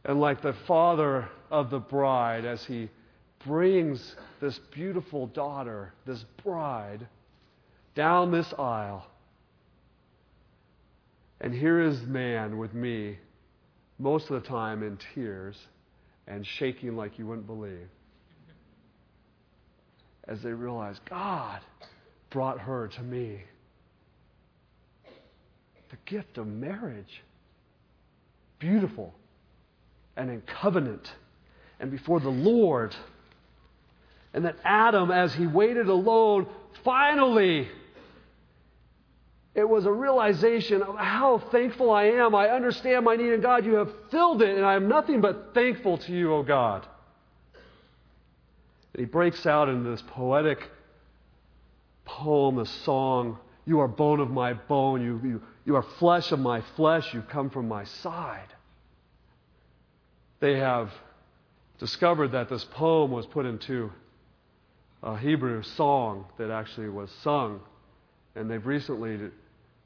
And 0.06 0.22
like 0.22 0.44
the 0.44 0.54
father 0.68 1.28
of 1.50 1.72
the 1.72 1.80
bride, 1.80 2.46
as 2.46 2.64
he 2.66 2.90
brings 3.48 4.16
this 4.40 4.60
beautiful 4.72 5.26
daughter, 5.26 5.92
this 6.06 6.24
bride, 6.44 7.08
down 7.96 8.32
this 8.32 8.54
aisle. 8.60 9.08
And 11.42 11.54
here 11.54 11.82
is 11.82 12.00
man 12.04 12.58
with 12.60 12.74
me, 12.74 13.18
most 13.98 14.30
of 14.30 14.42
the 14.42 14.48
time 14.48 14.84
in 14.84 14.98
tears 15.14 15.58
and 16.28 16.46
shaking 16.46 16.96
like 16.96 17.18
you 17.18 17.26
wouldn't 17.26 17.48
believe, 17.48 17.90
as 20.28 20.42
they 20.42 20.54
realize 20.54 21.00
God 21.10 21.60
brought 22.30 22.60
her 22.60 22.88
to 22.88 23.02
me. 23.02 23.42
The 25.90 25.98
gift 26.06 26.38
of 26.38 26.48
marriage. 26.48 27.24
Beautiful 28.60 29.14
and 30.16 30.30
in 30.30 30.42
covenant 30.42 31.12
and 31.80 31.90
before 31.90 32.20
the 32.20 32.30
Lord. 32.30 32.96
And 34.34 34.46
that 34.46 34.58
Adam, 34.64 35.10
as 35.10 35.34
he 35.34 35.48
waited 35.48 35.88
alone, 35.88 36.46
finally, 36.84 37.68
it 39.54 39.68
was 39.68 39.86
a 39.86 39.92
realization 39.92 40.82
of 40.82 40.96
how 40.98 41.40
thankful 41.52 41.92
I 41.92 42.06
am. 42.06 42.34
I 42.34 42.50
understand 42.50 43.04
my 43.04 43.16
need 43.16 43.34
in 43.34 43.42
God. 43.42 43.66
You 43.66 43.76
have 43.76 43.92
filled 44.10 44.42
it, 44.42 44.56
and 44.56 44.66
I 44.66 44.76
am 44.76 44.88
nothing 44.88 45.20
but 45.20 45.54
thankful 45.54 45.98
to 45.98 46.12
you, 46.14 46.34
O 46.34 46.42
God. 46.44 46.88
And 48.94 49.02
he 49.02 49.06
breaks 49.06 49.46
out 49.46 49.68
into 49.68 49.90
this 49.90 50.04
poetic 50.08 50.70
poem, 52.06 52.60
a 52.60 52.66
song. 52.66 53.40
You 53.66 53.82
are 53.82 53.90
bone 53.90 54.22
of 54.22 54.30
my 54.30 54.54
bone. 54.54 55.02
You, 55.02 55.20
you, 55.24 55.42
you 55.66 55.76
are 55.76 55.84
flesh 56.00 56.32
of 56.32 56.40
my 56.40 56.62
flesh. 56.78 57.14
You 57.14 57.22
come 57.22 57.50
from 57.50 57.68
my 57.68 57.84
side. 57.84 58.48
They 60.40 60.58
have 60.58 60.92
discovered 61.78 62.30
that 62.30 62.50
this 62.50 62.64
poem 62.64 63.12
was 63.12 63.26
put 63.26 63.46
into 63.46 63.92
a 65.04 65.18
Hebrew 65.18 65.62
song 65.64 66.26
that 66.38 66.50
actually 66.50 66.90
was 66.90 67.12
sung. 67.22 67.60
And 68.36 68.50
they've 68.50 68.66
recently 68.66 69.32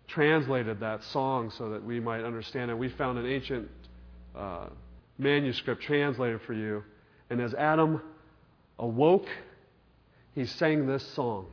translated 0.07 0.79
that 0.79 1.03
song 1.03 1.51
so 1.57 1.69
that 1.69 1.83
we 1.83 1.99
might 1.99 2.23
understand 2.23 2.71
it. 2.71 2.77
We 2.77 2.89
found 2.89 3.17
an 3.17 3.25
ancient 3.25 3.69
uh, 4.35 4.67
manuscript 5.17 5.81
translated 5.81 6.41
for 6.45 6.53
you. 6.53 6.83
And 7.29 7.41
as 7.41 7.53
Adam 7.53 8.01
awoke, 8.77 9.27
he 10.33 10.45
sang 10.45 10.85
this 10.85 11.05
song. 11.13 11.47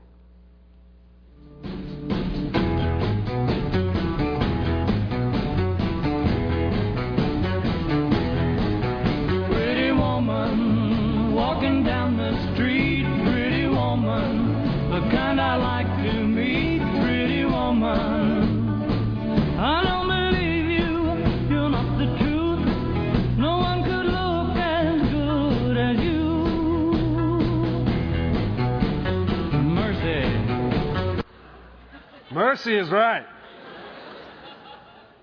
Mercy 32.64 32.78
is 32.78 32.90
right. 32.90 33.26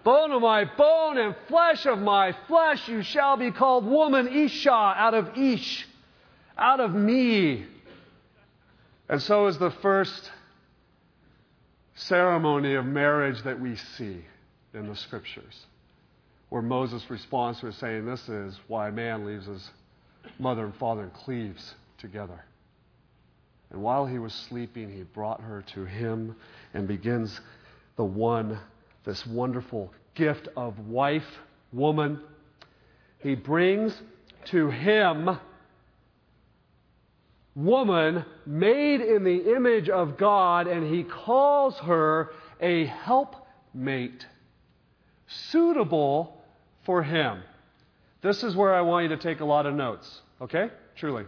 Bone 0.04 0.32
of 0.34 0.42
my 0.42 0.66
bone 0.66 1.18
and 1.18 1.36
flesh 1.48 1.86
of 1.86 1.98
my 2.00 2.36
flesh, 2.48 2.86
you 2.90 3.02
shall 3.02 3.38
be 3.38 3.52
called 3.52 3.86
woman, 3.86 4.28
Isha, 4.28 4.70
out 4.70 5.14
of 5.14 5.38
Ish, 5.38 5.88
out 6.58 6.82
of 6.82 6.94
me. 6.94 7.66
And 9.08 9.22
so 9.22 9.48
is 9.48 9.58
the 9.58 9.72
first 9.72 10.30
ceremony 11.96 12.76
of 12.76 12.86
marriage 12.86 13.42
that 13.44 13.58
we 13.58 13.78
see 13.78 14.26
in 14.74 14.90
the 14.90 14.96
scriptures, 14.96 15.66
where 16.50 16.62
Moses' 16.62 17.10
response 17.10 17.62
was 17.62 17.76
saying, 17.76 18.06
This 18.06 18.28
is 18.28 18.60
why 18.68 18.92
man 18.92 19.26
leaves 19.26 19.46
his 19.46 19.70
mother 20.40 20.66
and 20.66 20.76
father 20.76 21.04
and 21.04 21.14
cleaves 21.14 21.74
together. 22.00 22.44
And 23.72 23.82
while 23.82 24.06
he 24.06 24.20
was 24.20 24.34
sleeping, 24.34 24.92
he 24.92 25.04
brought 25.04 25.42
her 25.42 25.64
to 25.74 25.86
him 25.86 26.36
and 26.74 26.88
begins 26.88 27.40
the 27.96 28.04
one, 28.04 28.60
this 29.04 29.26
wonderful 29.26 29.92
gift 30.16 30.48
of 30.56 30.80
wife, 30.88 31.28
woman. 31.72 32.22
He 33.20 33.36
brings 33.36 33.94
to 34.46 34.70
him 34.70 35.38
woman 37.56 38.26
made 38.46 39.02
in 39.02 39.24
the 39.24 39.56
image 39.56 39.90
of 39.90 40.18
God, 40.18 40.68
and 40.68 40.94
he 40.94 41.04
calls 41.04 41.78
her 41.80 42.32
a 42.62 42.86
helpmate, 42.86 44.26
suitable 45.28 46.42
for 46.86 47.04
him. 47.04 47.42
This 48.22 48.44
is 48.44 48.56
where 48.56 48.74
I 48.74 48.82
want 48.82 49.04
you 49.04 49.10
to 49.10 49.18
take 49.18 49.40
a 49.40 49.46
lot 49.46 49.66
of 49.66 49.74
notes, 49.74 50.22
okay? 50.42 50.70
Truly. 50.96 51.26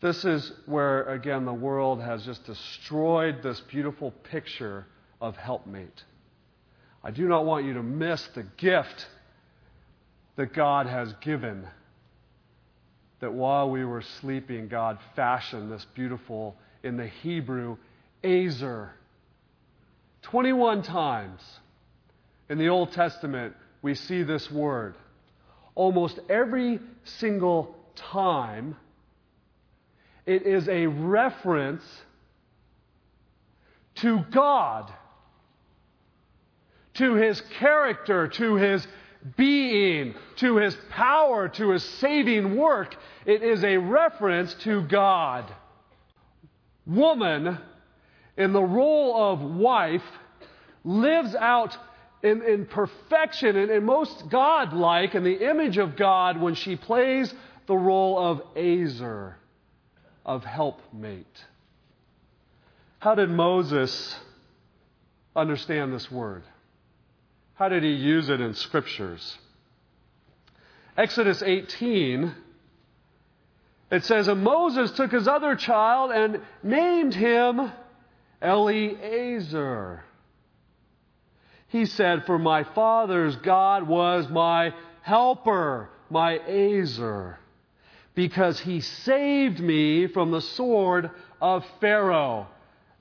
This 0.00 0.24
is 0.24 0.52
where, 0.64 1.04
again, 1.04 1.44
the 1.44 1.52
world 1.52 2.00
has 2.00 2.24
just 2.24 2.44
destroyed 2.44 3.42
this 3.42 3.60
beautiful 3.60 4.12
picture 4.30 4.86
of 5.20 5.36
helpmate. 5.36 6.04
I 7.04 7.10
do 7.10 7.28
not 7.28 7.44
want 7.44 7.66
you 7.66 7.74
to 7.74 7.82
miss 7.82 8.26
the 8.34 8.44
gift 8.56 9.06
that 10.36 10.54
God 10.54 10.86
has 10.86 11.12
given. 11.20 11.66
That 13.20 13.34
while 13.34 13.70
we 13.70 13.84
were 13.84 14.02
sleeping, 14.20 14.68
God 14.68 14.98
fashioned 15.14 15.70
this 15.70 15.86
beautiful, 15.94 16.56
in 16.82 16.96
the 16.96 17.06
Hebrew, 17.06 17.76
Ezer. 18.24 18.92
21 20.22 20.82
times 20.82 21.42
in 22.48 22.56
the 22.56 22.68
Old 22.68 22.92
Testament, 22.92 23.54
we 23.82 23.94
see 23.94 24.22
this 24.22 24.50
word. 24.50 24.94
Almost 25.74 26.18
every 26.28 26.80
single 27.04 27.74
time, 27.94 28.76
it 30.30 30.46
is 30.46 30.68
a 30.68 30.86
reference 30.86 31.82
to 33.96 34.20
God, 34.30 34.92
to 36.94 37.14
His 37.14 37.40
character, 37.58 38.28
to 38.28 38.54
His 38.54 38.86
being, 39.36 40.14
to 40.36 40.58
His 40.58 40.76
power, 40.88 41.48
to 41.48 41.70
His 41.70 41.82
saving 41.82 42.56
work. 42.56 42.96
It 43.26 43.42
is 43.42 43.64
a 43.64 43.76
reference 43.76 44.54
to 44.62 44.82
God. 44.82 45.52
Woman, 46.86 47.58
in 48.36 48.52
the 48.52 48.62
role 48.62 49.32
of 49.32 49.40
wife, 49.40 50.04
lives 50.84 51.34
out 51.34 51.76
in, 52.22 52.42
in 52.42 52.66
perfection 52.66 53.56
and, 53.56 53.84
most 53.84 54.28
God 54.28 54.74
like 54.74 55.16
in 55.16 55.24
the 55.24 55.50
image 55.50 55.76
of 55.76 55.96
God 55.96 56.40
when 56.40 56.54
she 56.54 56.76
plays 56.76 57.34
the 57.66 57.76
role 57.76 58.16
of 58.16 58.42
Ezer, 58.56 59.36
of 60.24 60.44
helpmate. 60.44 61.44
How 62.98 63.14
did 63.14 63.30
Moses 63.30 64.16
understand 65.34 65.92
this 65.92 66.10
word? 66.10 66.42
How 67.54 67.68
did 67.68 67.82
he 67.82 67.90
use 67.92 68.28
it 68.28 68.40
in 68.40 68.54
scriptures? 68.54 69.38
Exodus 70.96 71.42
18, 71.42 72.34
it 73.90 74.04
says, 74.04 74.28
And 74.28 74.42
Moses 74.42 74.90
took 74.92 75.12
his 75.12 75.26
other 75.26 75.56
child 75.56 76.10
and 76.10 76.40
named 76.62 77.14
him 77.14 77.72
Eliezer 78.42 80.04
he 81.70 81.86
said, 81.86 82.26
For 82.26 82.38
my 82.38 82.64
father's 82.64 83.36
God 83.36 83.86
was 83.86 84.28
my 84.28 84.74
helper, 85.02 85.88
my 86.10 86.36
Ezer, 86.38 87.38
because 88.14 88.60
he 88.60 88.80
saved 88.80 89.60
me 89.60 90.06
from 90.06 90.30
the 90.30 90.40
sword 90.40 91.10
of 91.40 91.64
Pharaoh. 91.80 92.48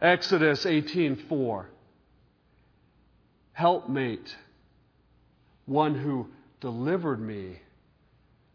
Exodus 0.02 0.65
18:4. 0.65 1.65
Helpmate, 3.54 4.38
one 5.65 5.95
who 5.95 6.28
delivered 6.62 7.19
me 7.19 7.60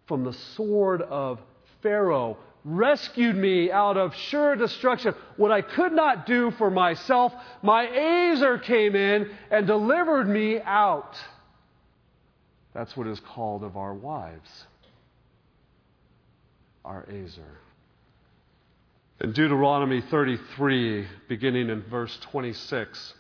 from 0.07 0.25
the 0.25 0.33
sword 0.33 1.03
of 1.03 1.41
Pharaoh, 1.83 2.39
rescued 2.65 3.37
me 3.37 3.71
out 3.71 3.99
of 3.99 4.15
sure 4.15 4.57
destruction. 4.57 5.15
What 5.37 5.53
I 5.53 5.61
could 5.61 5.93
not 5.93 6.25
do 6.25 6.51
for 6.53 6.71
myself, 6.71 7.35
my 7.63 7.87
Azer 7.87 8.63
came 8.63 8.97
in 8.97 9.31
and 9.51 9.67
delivered 9.67 10.27
me 10.27 10.61
out. 10.63 11.19
That's 12.73 12.97
what 12.97 13.07
is 13.07 13.21
called 13.21 13.63
of 13.63 13.77
our 13.77 13.93
wives. 13.93 14.67
Our 16.85 17.07
Ezer. 17.09 17.59
In 19.21 19.33
Deuteronomy 19.33 20.03
33, 20.03 21.07
beginning 21.29 21.71
in 21.71 21.83
verse 21.83 22.17
26, 22.31 23.15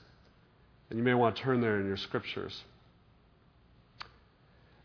and 0.90 0.98
you 0.98 1.04
may 1.04 1.14
want 1.14 1.36
to 1.36 1.42
turn 1.42 1.60
there 1.60 1.80
in 1.80 1.86
your 1.86 1.96
scriptures. 1.96 2.62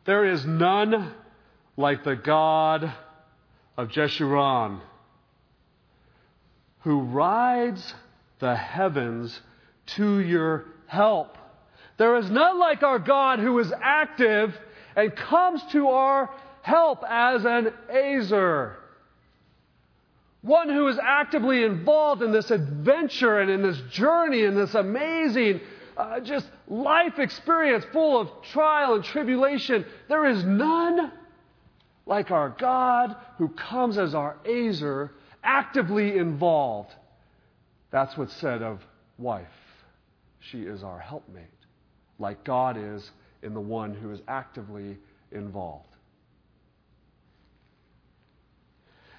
There 0.05 0.25
is 0.25 0.45
none 0.45 1.13
like 1.75 2.03
the 2.03 2.15
God 2.15 2.93
of 3.75 3.89
Jeshurun, 3.89 4.79
who 6.81 7.01
rides 7.01 7.93
the 8.39 8.55
heavens 8.55 9.37
to 9.97 10.19
your 10.19 10.65
help. 10.87 11.37
There 11.97 12.15
is 12.15 12.29
none 12.29 12.59
like 12.59 12.81
our 12.81 12.99
God 12.99 13.39
who 13.39 13.59
is 13.59 13.73
active 13.81 14.57
and 14.95 15.13
comes 15.15 15.61
to 15.73 15.89
our 15.89 16.29
help 16.61 17.03
as 17.07 17.45
an 17.45 17.73
Ezer. 17.89 18.77
One 20.41 20.69
who 20.69 20.87
is 20.87 20.97
actively 21.01 21.63
involved 21.63 22.21
in 22.21 22.31
this 22.31 22.49
adventure 22.49 23.39
and 23.39 23.51
in 23.51 23.61
this 23.61 23.79
journey 23.91 24.45
and 24.45 24.55
this 24.55 24.73
amazing 24.73 25.61
uh, 25.97 26.21
just 26.21 26.47
life 26.67 27.19
experience 27.19 27.83
full 27.91 28.21
of 28.21 28.29
trial 28.53 28.95
and 28.95 29.03
tribulation. 29.03 29.85
There 30.07 30.25
is 30.25 30.43
none 30.45 31.11
like 32.05 32.31
our 32.31 32.49
God 32.49 33.15
who 33.37 33.49
comes 33.49 33.97
as 33.97 34.15
our 34.15 34.37
Ezer, 34.45 35.11
actively 35.43 36.17
involved. 36.17 36.91
That's 37.91 38.17
what's 38.17 38.35
said 38.37 38.61
of 38.61 38.81
wife. 39.17 39.47
She 40.39 40.61
is 40.61 40.83
our 40.83 40.99
helpmate, 40.99 41.45
like 42.17 42.43
God 42.43 42.77
is 42.77 43.11
in 43.43 43.53
the 43.53 43.59
one 43.59 43.93
who 43.93 44.11
is 44.11 44.21
actively 44.27 44.97
involved. 45.31 45.88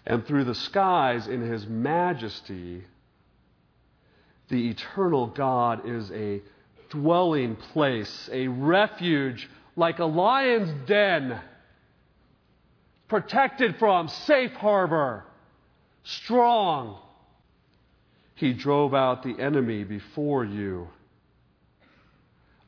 And 0.06 0.26
through 0.26 0.44
the 0.44 0.54
skies, 0.54 1.26
in 1.26 1.42
his 1.42 1.66
majesty, 1.66 2.84
the 4.48 4.68
eternal 4.68 5.26
God 5.26 5.88
is 5.88 6.10
a 6.10 6.42
dwelling 6.90 7.56
place, 7.56 8.28
a 8.32 8.48
refuge 8.48 9.48
like 9.76 9.98
a 9.98 10.04
lion's 10.04 10.88
den 10.88 11.40
protected 13.08 13.78
from, 13.78 14.08
safe 14.08 14.52
harbor, 14.52 15.24
strong. 16.04 16.98
He 18.34 18.52
drove 18.52 18.94
out 18.94 19.22
the 19.22 19.38
enemy 19.38 19.84
before 19.84 20.44
you. 20.44 20.88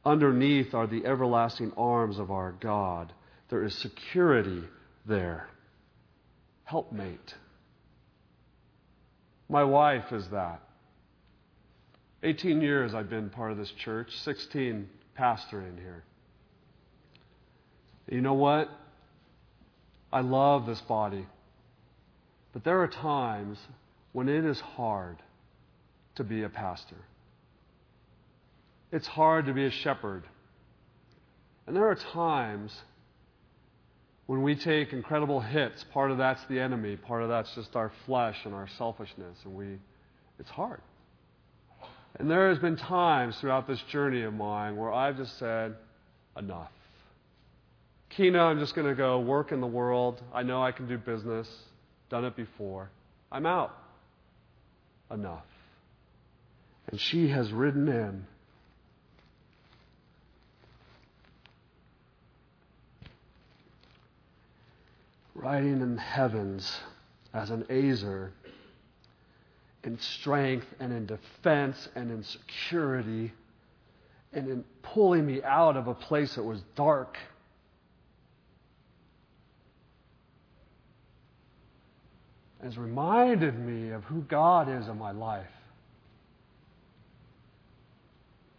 Underneath 0.05 0.75
are 0.75 0.87
the 0.87 1.07
everlasting 1.07 1.73
arms 1.77 2.19
of 2.19 2.31
our 2.31 2.53
God. 2.53 3.13
There 3.49 3.63
is 3.65 3.75
security 3.77 4.65
there. 5.07 5.49
Helpmate. 6.65 7.35
My 9.49 9.65
wife 9.65 10.13
is 10.13 10.27
that. 10.29 10.63
18 12.23 12.61
years 12.61 12.95
I've 12.95 13.11
been 13.11 13.31
part 13.31 13.53
of 13.53 13.59
this 13.59 13.73
church, 13.73 14.17
16 14.21 14.89
pastoring 15.19 15.79
here. 15.79 16.05
You 18.09 18.21
know 18.21 18.35
what? 18.35 18.71
I 20.13 20.21
love 20.21 20.67
this 20.67 20.81
body. 20.83 21.27
But 22.53 22.65
there 22.65 22.83
are 22.83 22.89
times 22.89 23.59
when 24.13 24.29
it 24.29 24.45
is 24.45 24.61
hard 24.61 25.17
to 26.17 26.25
be 26.25 26.43
a 26.43 26.49
pastor. 26.49 26.97
It's 28.93 29.07
hard 29.07 29.47
to 29.47 29.55
be 29.55 29.65
a 29.65 29.71
shepherd. 29.71 30.25
And 31.67 31.75
there 31.75 31.89
are 31.89 31.95
times 31.95 32.73
when 34.27 34.43
we 34.43 34.55
take 34.55 34.93
incredible 34.93 35.41
hits. 35.41 35.85
Part 35.93 36.11
of 36.11 36.19
that's 36.19 36.45
the 36.47 36.61
enemy, 36.61 36.97
part 36.97 37.23
of 37.23 37.29
that's 37.29 37.55
just 37.55 37.77
our 37.77 37.93
flesh 38.07 38.39
and 38.45 38.55
our 38.55 38.69
selfishness. 38.79 39.39
And 39.45 39.55
we, 39.55 39.79
it's 40.39 40.51
hard. 40.51 40.81
And 42.19 42.31
there 42.31 42.51
has 42.51 42.59
been 42.59 42.77
times 42.77 43.37
throughout 43.39 43.67
this 43.67 43.81
journey 43.91 44.23
of 44.23 44.35
mine 44.35 44.77
where 44.77 44.93
I've 44.93 45.17
just 45.17 45.39
said, 45.39 45.77
enough. 46.37 46.71
Kina, 48.11 48.39
I'm 48.39 48.59
just 48.59 48.75
going 48.75 48.87
to 48.87 48.95
go 48.95 49.21
work 49.21 49.53
in 49.53 49.61
the 49.61 49.67
world. 49.67 50.21
I 50.35 50.43
know 50.43 50.63
I 50.63 50.73
can 50.73 50.87
do 50.87 50.99
business. 50.99 51.49
Done 52.11 52.25
it 52.27 52.37
before. 52.37 52.91
I'm 53.31 53.47
out. 53.47 53.75
Enough. 55.11 55.45
And 56.89 57.01
she 57.01 57.29
has 57.29 57.51
ridden 57.51 57.89
in. 57.89 58.27
Riding 65.35 65.81
in 65.81 65.97
the 65.97 66.01
heavens 66.01 66.81
as 67.33 67.51
an 67.51 67.65
Ezer 67.71 68.33
in 69.85 69.99
strength 69.99 70.67
and 70.79 70.93
in 70.93 71.07
defense 71.07 71.89
and 71.95 72.11
in 72.11 72.23
security 72.23 73.33
and 74.33 74.49
in 74.49 74.65
pulling 74.83 75.27
me 75.27 75.43
out 75.43 75.77
of 75.77 75.89
a 75.89 75.95
place 75.95 76.35
that 76.37 76.43
was 76.43 76.63
dark. 76.77 77.19
Has 82.63 82.79
reminded 82.79 83.59
me 83.59 83.91
of 83.91 84.05
who 84.05 84.23
God 84.23 84.69
is 84.69 84.87
in 84.87 84.97
my 84.99 85.11
life. 85.11 85.51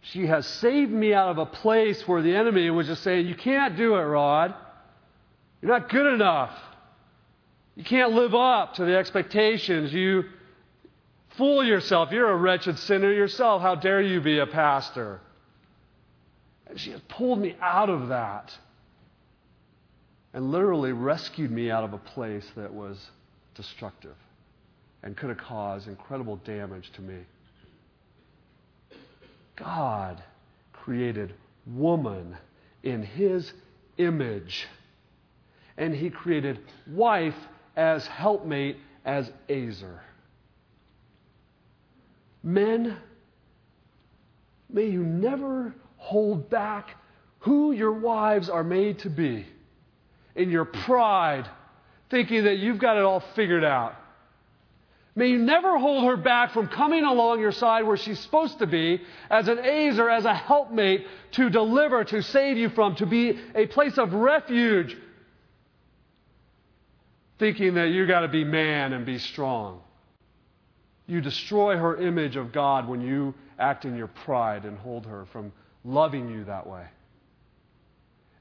She 0.02 0.26
has 0.26 0.46
saved 0.46 0.92
me 0.92 1.14
out 1.14 1.30
of 1.30 1.38
a 1.38 1.46
place 1.46 2.06
where 2.06 2.20
the 2.20 2.36
enemy 2.36 2.68
was 2.68 2.86
just 2.86 3.02
saying, 3.02 3.26
You 3.26 3.34
can't 3.34 3.76
do 3.76 3.94
it, 3.94 4.02
Rod. 4.02 4.54
You're 5.64 5.80
not 5.80 5.88
good 5.88 6.12
enough. 6.12 6.50
You 7.74 7.84
can't 7.84 8.12
live 8.12 8.34
up 8.34 8.74
to 8.74 8.84
the 8.84 8.98
expectations. 8.98 9.94
You 9.94 10.24
fool 11.38 11.64
yourself. 11.64 12.12
You're 12.12 12.30
a 12.30 12.36
wretched 12.36 12.78
sinner 12.78 13.10
yourself. 13.10 13.62
How 13.62 13.74
dare 13.74 14.02
you 14.02 14.20
be 14.20 14.40
a 14.40 14.46
pastor? 14.46 15.22
And 16.66 16.78
she 16.78 16.90
has 16.90 17.00
pulled 17.08 17.38
me 17.38 17.56
out 17.62 17.88
of 17.88 18.08
that 18.08 18.54
and 20.34 20.52
literally 20.52 20.92
rescued 20.92 21.50
me 21.50 21.70
out 21.70 21.82
of 21.82 21.94
a 21.94 21.98
place 21.98 22.44
that 22.56 22.74
was 22.74 22.98
destructive 23.54 24.16
and 25.02 25.16
could 25.16 25.30
have 25.30 25.38
caused 25.38 25.88
incredible 25.88 26.36
damage 26.44 26.92
to 26.96 27.00
me. 27.00 27.20
God 29.56 30.22
created 30.74 31.32
woman 31.66 32.36
in 32.82 33.02
his 33.02 33.50
image, 33.96 34.66
and 35.76 35.94
he 35.94 36.10
created 36.10 36.60
wife 36.86 37.36
as 37.76 38.06
helpmate, 38.06 38.76
as 39.04 39.30
Ezer. 39.48 40.00
Men, 42.42 42.96
may 44.70 44.86
you 44.86 45.02
never 45.02 45.74
hold 45.96 46.48
back 46.50 46.96
who 47.40 47.72
your 47.72 47.92
wives 47.92 48.48
are 48.48 48.64
made 48.64 49.00
to 49.00 49.10
be 49.10 49.46
in 50.34 50.50
your 50.50 50.64
pride, 50.64 51.48
thinking 52.10 52.44
that 52.44 52.58
you've 52.58 52.78
got 52.78 52.96
it 52.96 53.02
all 53.02 53.20
figured 53.34 53.64
out. 53.64 53.94
May 55.16 55.28
you 55.28 55.38
never 55.38 55.78
hold 55.78 56.04
her 56.04 56.16
back 56.16 56.52
from 56.52 56.66
coming 56.66 57.04
along 57.04 57.40
your 57.40 57.52
side 57.52 57.86
where 57.86 57.96
she's 57.96 58.18
supposed 58.18 58.58
to 58.58 58.66
be 58.66 59.00
as 59.30 59.46
an 59.46 59.60
ezer, 59.60 60.10
as 60.10 60.24
a 60.24 60.34
helpmate 60.34 61.06
to 61.32 61.50
deliver, 61.50 62.02
to 62.04 62.22
save 62.22 62.56
you 62.56 62.68
from, 62.68 62.96
to 62.96 63.06
be 63.06 63.38
a 63.54 63.66
place 63.66 63.96
of 63.96 64.12
refuge, 64.12 64.96
thinking 67.38 67.74
that 67.74 67.88
you 67.88 68.06
got 68.06 68.20
to 68.20 68.28
be 68.28 68.44
man 68.44 68.92
and 68.92 69.04
be 69.04 69.18
strong. 69.18 69.80
You 71.06 71.20
destroy 71.20 71.76
her 71.76 71.96
image 71.96 72.36
of 72.36 72.52
God 72.52 72.88
when 72.88 73.00
you 73.00 73.34
act 73.58 73.84
in 73.84 73.96
your 73.96 74.06
pride 74.08 74.64
and 74.64 74.78
hold 74.78 75.06
her 75.06 75.26
from 75.32 75.52
loving 75.84 76.30
you 76.30 76.44
that 76.44 76.66
way. 76.66 76.86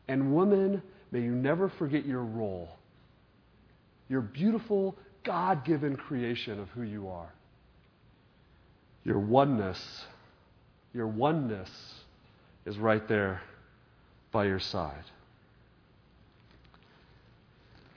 And 0.07 0.33
woman, 0.33 0.81
may 1.11 1.21
you 1.21 1.31
never 1.31 1.69
forget 1.69 2.05
your 2.05 2.23
role. 2.23 2.69
Your 4.09 4.21
beautiful, 4.21 4.95
God 5.23 5.65
given 5.65 5.95
creation 5.95 6.59
of 6.59 6.69
who 6.69 6.83
you 6.83 7.09
are. 7.09 7.33
Your 9.03 9.19
oneness, 9.19 10.05
your 10.93 11.07
oneness 11.07 11.69
is 12.65 12.77
right 12.77 13.05
there 13.07 13.41
by 14.31 14.45
your 14.45 14.59
side. 14.59 15.03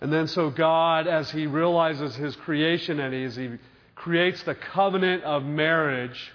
And 0.06 0.12
then, 0.12 0.28
so 0.28 0.50
God, 0.50 1.08
as 1.08 1.32
He 1.32 1.48
realizes 1.48 2.14
His 2.14 2.36
creation 2.36 3.00
and 3.00 3.12
as 3.12 3.34
He 3.34 3.50
creates 3.96 4.40
the 4.44 4.54
covenant 4.54 5.24
of 5.24 5.42
marriage, 5.42 6.32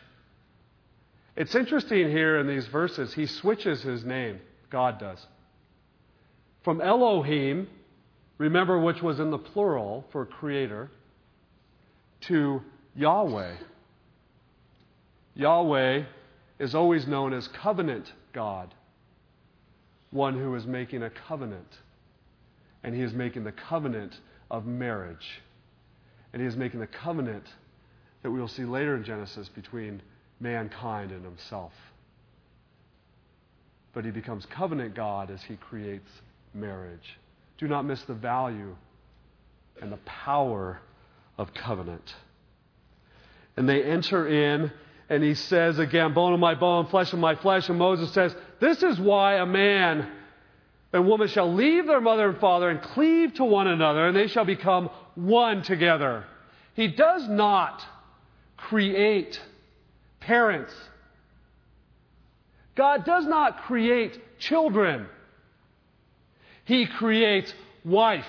it's 1.38 1.56
interesting 1.56 2.10
here 2.10 2.38
in 2.38 2.48
these 2.48 2.68
verses, 2.68 3.14
He 3.14 3.28
switches 3.28 3.82
His 3.82 4.04
name. 4.04 4.42
God 4.70 5.00
does. 5.00 5.26
From 6.66 6.82
Elohim, 6.82 7.70
remember 8.38 8.78
which 8.78 9.02
was 9.02 9.22
in 9.22 9.32
the 9.32 9.38
plural 9.38 10.04
for 10.12 10.26
creator, 10.26 10.92
to 12.28 12.62
Yahweh. 12.98 13.56
Yahweh 15.36 16.04
is 16.60 16.76
always 16.76 17.08
known 17.08 17.32
as 17.32 17.48
covenant 17.48 18.12
God, 18.34 18.74
one 20.10 20.38
who 20.38 20.54
is 20.56 20.68
making 20.68 21.04
a 21.04 21.10
covenant 21.10 21.78
and 22.84 22.96
he 22.96 23.02
is 23.02 23.13
making 23.13 23.44
the 23.44 23.52
covenant 23.52 24.20
of 24.50 24.65
marriage. 24.65 25.41
And 26.34 26.41
he 26.41 26.48
is 26.48 26.56
making 26.56 26.80
the 26.80 26.88
covenant 26.88 27.46
that 28.24 28.32
we 28.32 28.39
will 28.39 28.48
see 28.48 28.63
later 28.63 28.96
in 28.96 29.04
Genesis 29.04 29.50
between 29.50 30.02
mankind 30.39 31.12
and 31.12 31.24
himself. 31.24 31.74
But 33.94 34.06
he 34.06 34.12
becomes 34.12 34.46
covenant 34.46 34.96
God 34.96 35.30
as 35.30 35.41
he 35.44 35.58
creates 35.58 36.10
marriage. 36.54 37.17
Do 37.58 37.67
not 37.67 37.84
miss 37.84 38.02
the 38.04 38.13
value 38.13 38.76
and 39.82 39.91
the 39.91 39.98
power 39.98 40.80
of 41.38 41.54
covenant. 41.54 42.15
And 43.58 43.67
they 43.67 43.84
enter 43.84 44.28
in, 44.28 44.72
and 45.10 45.24
he 45.24 45.34
says 45.34 45.78
again, 45.78 46.13
bone 46.13 46.34
of 46.34 46.39
my 46.39 46.56
bone, 46.56 46.88
flesh 46.88 47.12
of 47.12 47.20
my 47.20 47.36
flesh. 47.36 47.67
And 47.67 47.78
Moses 47.78 48.13
says, 48.13 48.34
This 48.60 48.82
is 48.82 49.00
why 49.00 49.36
a 49.36 49.46
man 49.46 50.10
and 50.94 51.08
woman 51.08 51.28
shall 51.28 51.54
leave 51.54 51.88
their 51.88 52.02
mother 52.02 52.30
and 52.30 52.40
father 52.40 52.70
and 52.70 52.82
cleave 52.82 53.34
to 53.36 53.46
one 53.46 53.68
another, 53.68 54.08
and 54.08 54.16
they 54.16 54.28
shall 54.28 54.46
become 54.46 54.90
one 55.16 55.64
together. 55.64 56.26
He 56.74 56.88
does 56.88 57.28
not 57.28 57.82
create 58.58 59.40
parents. 60.20 60.74
God 62.76 63.06
does 63.06 63.26
not 63.26 63.64
create 63.64 64.40
children. 64.40 65.08
He 66.66 66.86
creates 66.86 67.54
wife. 67.84 68.26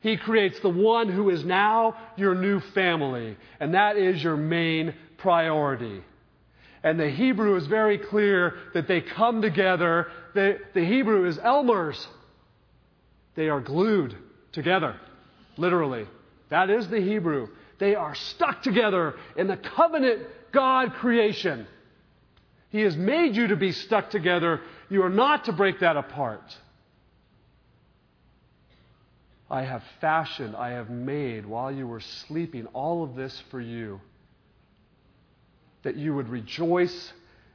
He 0.00 0.16
creates 0.16 0.58
the 0.60 0.68
one 0.68 1.08
who 1.08 1.30
is 1.30 1.44
now 1.44 1.96
your 2.16 2.34
new 2.34 2.60
family, 2.60 3.36
and 3.58 3.74
that 3.74 3.96
is 3.96 4.22
your 4.22 4.36
main 4.36 4.94
priority. 5.18 6.02
And 6.82 6.98
the 6.98 7.10
Hebrew 7.10 7.56
is 7.56 7.66
very 7.66 7.98
clear 7.98 8.54
that 8.74 8.88
they 8.88 9.00
come 9.00 9.42
together. 9.42 10.08
The, 10.34 10.58
the 10.74 10.84
Hebrew 10.84 11.26
is 11.26 11.38
Elmer's. 11.38 12.06
They 13.34 13.48
are 13.48 13.60
glued 13.60 14.16
together, 14.52 14.96
literally. 15.56 16.06
That 16.48 16.70
is 16.70 16.88
the 16.88 17.00
Hebrew. 17.00 17.48
They 17.78 17.94
are 17.94 18.14
stuck 18.14 18.62
together 18.62 19.14
in 19.36 19.46
the 19.46 19.56
covenant 19.56 20.22
God 20.52 20.94
creation. 20.94 21.66
He 22.70 22.80
has 22.80 22.96
made 22.96 23.36
you 23.36 23.48
to 23.48 23.56
be 23.56 23.72
stuck 23.72 24.10
together. 24.10 24.60
You 24.88 25.02
are 25.02 25.10
not 25.10 25.44
to 25.46 25.52
break 25.52 25.80
that 25.80 25.96
apart. 25.96 26.56
I 29.50 29.62
have 29.62 29.82
fashioned, 30.00 30.54
I 30.54 30.70
have 30.70 30.88
made 30.88 31.44
while 31.44 31.72
you 31.72 31.86
were 31.86 32.00
sleeping 32.00 32.66
all 32.66 33.02
of 33.02 33.16
this 33.16 33.42
for 33.50 33.60
you 33.60 34.00
that 35.82 35.96
you 35.96 36.14
would 36.14 36.28
rejoice 36.28 37.12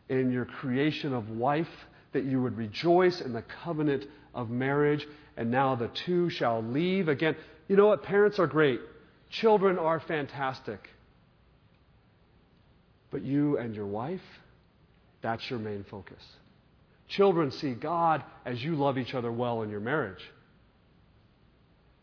in 0.10 0.32
your 0.32 0.46
creation 0.46 1.14
of 1.14 1.30
wife, 1.30 1.68
that 2.14 2.24
you 2.26 2.42
would 2.42 2.58
rejoice 2.58 3.22
in 3.22 3.34
the 3.34 3.44
covenant 3.64 4.06
of 4.34 4.50
marriage, 4.50 5.06
and 5.38 5.52
now 5.52 5.76
the 5.76 5.88
two 6.06 6.30
shall 6.30 6.62
leave 6.62 7.08
again. 7.08 7.36
You 7.68 7.76
know 7.76 7.88
what? 7.88 8.04
Parents 8.04 8.40
are 8.40 8.48
great, 8.48 8.80
children 9.30 9.78
are 9.78 10.00
fantastic. 10.00 10.90
But 13.12 13.24
you 13.24 13.58
and 13.58 13.76
your 13.76 13.86
wife, 13.86 14.22
that's 15.22 15.50
your 15.50 15.60
main 15.60 15.86
focus. 15.90 16.22
Children 17.08 17.52
see 17.52 17.74
God 17.74 18.24
as 18.46 18.64
you 18.64 18.76
love 18.76 18.98
each 18.98 19.14
other 19.14 19.32
well 19.32 19.62
in 19.62 19.70
your 19.70 19.80
marriage. 19.80 20.22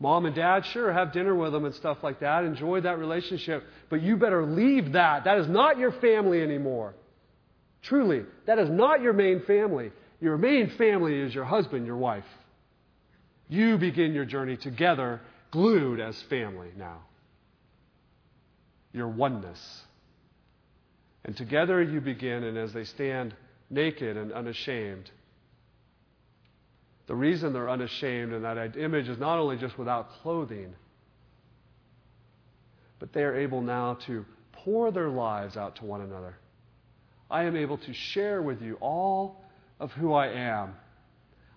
Mom 0.03 0.25
and 0.25 0.35
dad, 0.35 0.65
sure, 0.65 0.91
have 0.91 1.13
dinner 1.13 1.33
with 1.33 1.53
them 1.53 1.63
and 1.63 1.73
stuff 1.75 1.99
like 2.03 2.19
that. 2.19 2.43
Enjoy 2.43 2.81
that 2.81 2.99
relationship. 2.99 3.63
But 3.89 4.01
you 4.01 4.17
better 4.17 4.45
leave 4.45 4.91
that. 4.91 5.23
That 5.23 5.37
is 5.37 5.47
not 5.47 5.77
your 5.77 5.93
family 5.93 6.41
anymore. 6.41 6.93
Truly, 7.83 8.25
that 8.45 8.59
is 8.59 8.69
not 8.69 9.01
your 9.01 9.13
main 9.13 9.43
family. 9.45 9.93
Your 10.19 10.37
main 10.37 10.71
family 10.71 11.17
is 11.21 11.33
your 11.33 11.45
husband, 11.45 11.85
your 11.85 11.95
wife. 11.95 12.25
You 13.47 13.77
begin 13.77 14.13
your 14.13 14.25
journey 14.25 14.57
together, 14.57 15.21
glued 15.51 16.01
as 16.01 16.21
family 16.23 16.71
now. 16.75 17.05
Your 18.91 19.07
oneness. 19.07 19.83
And 21.23 21.37
together 21.37 21.81
you 21.81 22.01
begin, 22.01 22.43
and 22.43 22.57
as 22.57 22.73
they 22.73 22.83
stand 22.83 23.33
naked 23.69 24.17
and 24.17 24.33
unashamed, 24.33 25.09
the 27.07 27.15
reason 27.15 27.53
they're 27.53 27.69
unashamed 27.69 28.33
and 28.33 28.45
that 28.45 28.77
image 28.77 29.09
is 29.09 29.19
not 29.19 29.39
only 29.39 29.57
just 29.57 29.77
without 29.77 30.09
clothing, 30.21 30.73
but 32.99 33.13
they 33.13 33.23
are 33.23 33.35
able 33.35 33.61
now 33.61 33.95
to 34.05 34.25
pour 34.51 34.91
their 34.91 35.09
lives 35.09 35.57
out 35.57 35.75
to 35.77 35.85
one 35.85 36.01
another. 36.01 36.37
I 37.29 37.43
am 37.43 37.55
able 37.57 37.77
to 37.79 37.93
share 37.93 38.41
with 38.41 38.61
you 38.61 38.77
all 38.79 39.43
of 39.79 39.91
who 39.93 40.13
I 40.13 40.27
am. 40.27 40.75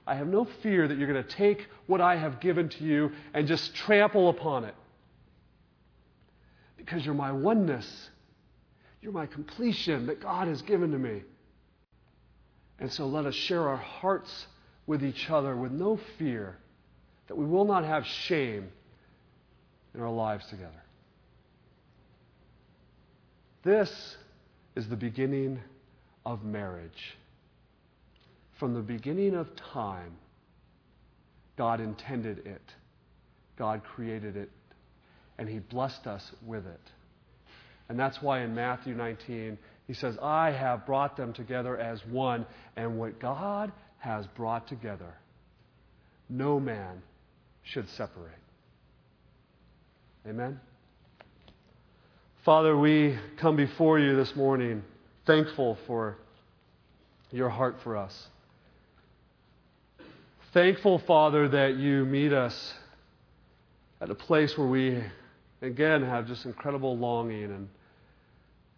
I 0.07 0.15
have 0.17 0.27
no 0.29 0.47
fear 0.63 0.89
that 0.89 0.99
you're 0.99 1.13
going 1.13 1.23
to 1.23 1.31
take 1.37 1.67
what 1.87 2.01
I 2.01 2.17
have 2.17 2.41
given 2.41 2.69
to 2.71 2.85
you 2.85 3.13
and 3.35 3.47
just 3.47 3.75
trample 3.75 4.29
upon 4.29 4.65
it. 4.65 4.75
because 6.77 7.05
you're 7.05 7.15
my 7.15 7.33
oneness. 7.33 8.11
You're 9.03 9.13
my 9.13 9.27
completion 9.27 10.07
that 10.07 10.21
God 10.21 10.49
has 10.49 10.63
given 10.63 10.93
to 10.93 10.99
me. 10.99 11.23
And 12.79 12.93
so 12.93 13.07
let 13.07 13.27
us 13.27 13.35
share 13.35 13.69
our 13.69 13.77
hearts 13.77 14.47
with 14.87 15.05
each 15.05 15.28
other 15.30 15.57
with 15.57 15.72
no 15.72 15.99
fear, 16.18 16.57
that 17.28 17.37
we 17.37 17.45
will 17.45 17.64
not 17.64 17.84
have 17.84 18.07
shame 18.07 18.68
in 19.95 20.01
our 20.01 20.11
lives 20.11 20.47
together. 20.47 20.82
This 23.64 24.16
is 24.76 24.89
the 24.89 24.97
beginning 24.97 25.59
of 26.24 26.45
marriage. 26.45 27.16
From 28.59 28.74
the 28.74 28.80
beginning 28.80 29.34
of 29.34 29.55
time, 29.57 30.16
God 31.57 31.80
intended 31.80 32.47
it, 32.47 32.62
God 33.59 33.82
created 33.82 34.37
it, 34.37 34.51
and 35.39 35.49
He 35.49 35.59
blessed 35.59 36.07
us 36.07 36.30
with 36.45 36.66
it. 36.66 36.80
And 37.89 37.99
that's 37.99 38.20
why 38.22 38.43
in 38.43 38.55
Matthew 38.55 38.95
19, 38.95 39.59
He 39.87 39.95
says, 39.95 40.16
I 40.22 40.51
have 40.51 40.87
brought 40.87 41.16
them 41.16 41.32
together 41.32 41.76
as 41.76 42.05
one, 42.07 42.47
and 42.76 42.99
what 42.99 43.18
God 43.18 43.72
has 44.07 44.25
brought 44.29 44.69
together, 44.69 45.13
no 46.29 46.61
man 46.61 47.03
should 47.65 47.89
separate. 47.91 48.39
Amen? 50.29 50.61
Father, 52.45 52.79
we 52.79 53.19
come 53.39 53.57
before 53.57 53.99
you 53.99 54.15
this 54.15 54.37
morning 54.37 54.85
thankful 55.27 55.77
for 55.89 56.17
your 57.33 57.49
heart 57.49 57.79
for 57.83 57.97
us. 57.97 58.29
Thankful, 60.53 61.01
Father, 61.01 61.49
that 61.49 61.77
you 61.77 62.05
meet 62.05 62.33
us 62.33 62.75
at 64.01 64.09
a 64.09 64.15
place 64.15 64.57
where 64.57 64.69
we, 64.69 65.03
again, 65.63 66.05
have 66.05 66.29
just 66.29 66.45
incredible 66.45 66.97
longing 66.97 67.43
and, 67.43 67.69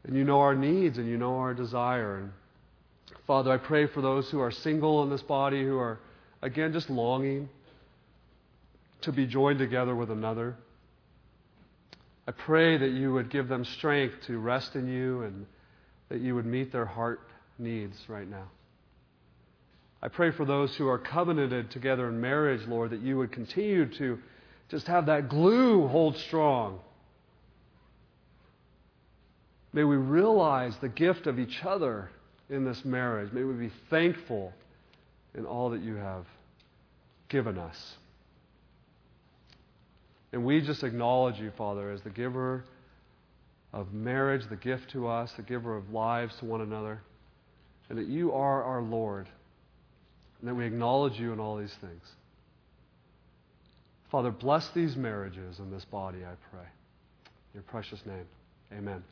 and 0.05 0.17
you 0.17 0.25
know 0.25 0.41
our 0.41 0.55
needs 0.55 0.97
and 0.97 1.07
you 1.07 1.19
know 1.19 1.37
our 1.37 1.53
desire. 1.53 2.17
And 2.17 2.33
Father, 3.27 3.53
I 3.53 3.59
pray 3.59 3.87
for 3.87 4.01
those 4.01 4.31
who 4.31 4.41
are 4.41 4.51
single 4.51 5.03
in 5.03 5.11
this 5.11 5.23
body 5.23 5.63
who 5.63 5.79
are, 5.79 5.99
again, 6.43 6.73
just 6.73 6.91
longing 6.91 7.49
to 9.03 9.13
be 9.13 9.27
joined 9.27 9.59
together 9.59 9.95
with 9.95 10.11
another. 10.11 10.57
I 12.27 12.33
pray 12.33 12.77
that 12.77 12.91
you 12.91 13.13
would 13.13 13.31
give 13.31 13.49
them 13.49 13.65
strength 13.65 14.15
to 14.27 14.39
rest 14.39 14.75
in 14.75 14.89
you 14.89 15.23
and 15.23 15.47
that 16.09 16.21
you 16.21 16.35
would 16.35 16.47
meet 16.47 16.73
their 16.73 16.85
heart 16.85 17.21
needs 17.59 17.97
right 18.09 18.29
now. 18.29 18.49
I 20.03 20.09
pray 20.09 20.31
for 20.31 20.45
those 20.45 20.75
who 20.77 20.89
are 20.89 20.99
covenanted 20.99 21.71
together 21.71 22.09
in 22.09 22.21
marriage, 22.21 22.67
Lord, 22.69 22.91
that 22.91 23.01
you 23.01 23.17
would 23.19 23.33
continue 23.33 23.87
to 23.95 24.19
just 24.69 24.87
have 24.87 25.07
that 25.07 25.29
glue 25.29 25.89
hold 25.89 26.17
strong. 26.19 26.81
May 29.73 29.85
we 29.85 29.97
realize 29.97 30.75
the 30.81 30.89
gift 30.89 31.27
of 31.27 31.39
each 31.39 31.65
other 31.65 32.11
in 32.51 32.65
this 32.65 32.85
marriage. 32.85 33.33
May 33.33 33.45
we 33.45 33.55
be 33.55 33.73
thankful 33.91 34.53
in 35.35 35.45
all 35.45 35.71
that 35.71 35.83
you 35.83 35.97
have 35.97 36.25
given 37.29 37.59
us. 37.59 37.97
And 40.33 40.45
we 40.45 40.61
just 40.61 40.83
acknowledge 40.83 41.39
you, 41.39 41.51
Father, 41.57 41.91
as 41.91 42.03
the 42.03 42.11
giver 42.11 42.65
of 43.73 43.93
marriage, 43.93 44.43
the 44.49 44.57
gift 44.57 44.91
to 44.91 45.07
us, 45.07 45.33
the 45.33 45.43
giver 45.43 45.77
of 45.77 45.91
lives 45.91 46.37
to 46.37 46.45
one 46.45 46.61
another, 46.61 47.01
and 47.89 47.99
that 47.99 48.07
you 48.07 48.33
are 48.33 48.63
our 48.63 48.83
Lord, 48.83 49.29
and 50.41 50.49
that 50.49 50.55
we 50.55 50.67
acknowledge 50.67 51.19
you 51.19 51.33
in 51.33 51.41
all 51.41 51.57
these 51.57 51.75
things. 51.81 52.03
Father, 54.11 54.31
bless 54.31 54.69
these 54.71 54.97
marriages 54.97 55.59
and 55.59 55.73
this 55.73 55.85
body, 55.85 56.19
I 56.19 56.35
pray. 56.51 56.65
In 56.65 57.55
your 57.55 57.63
precious 57.65 58.05
name, 58.07 58.27
amen. 58.73 59.03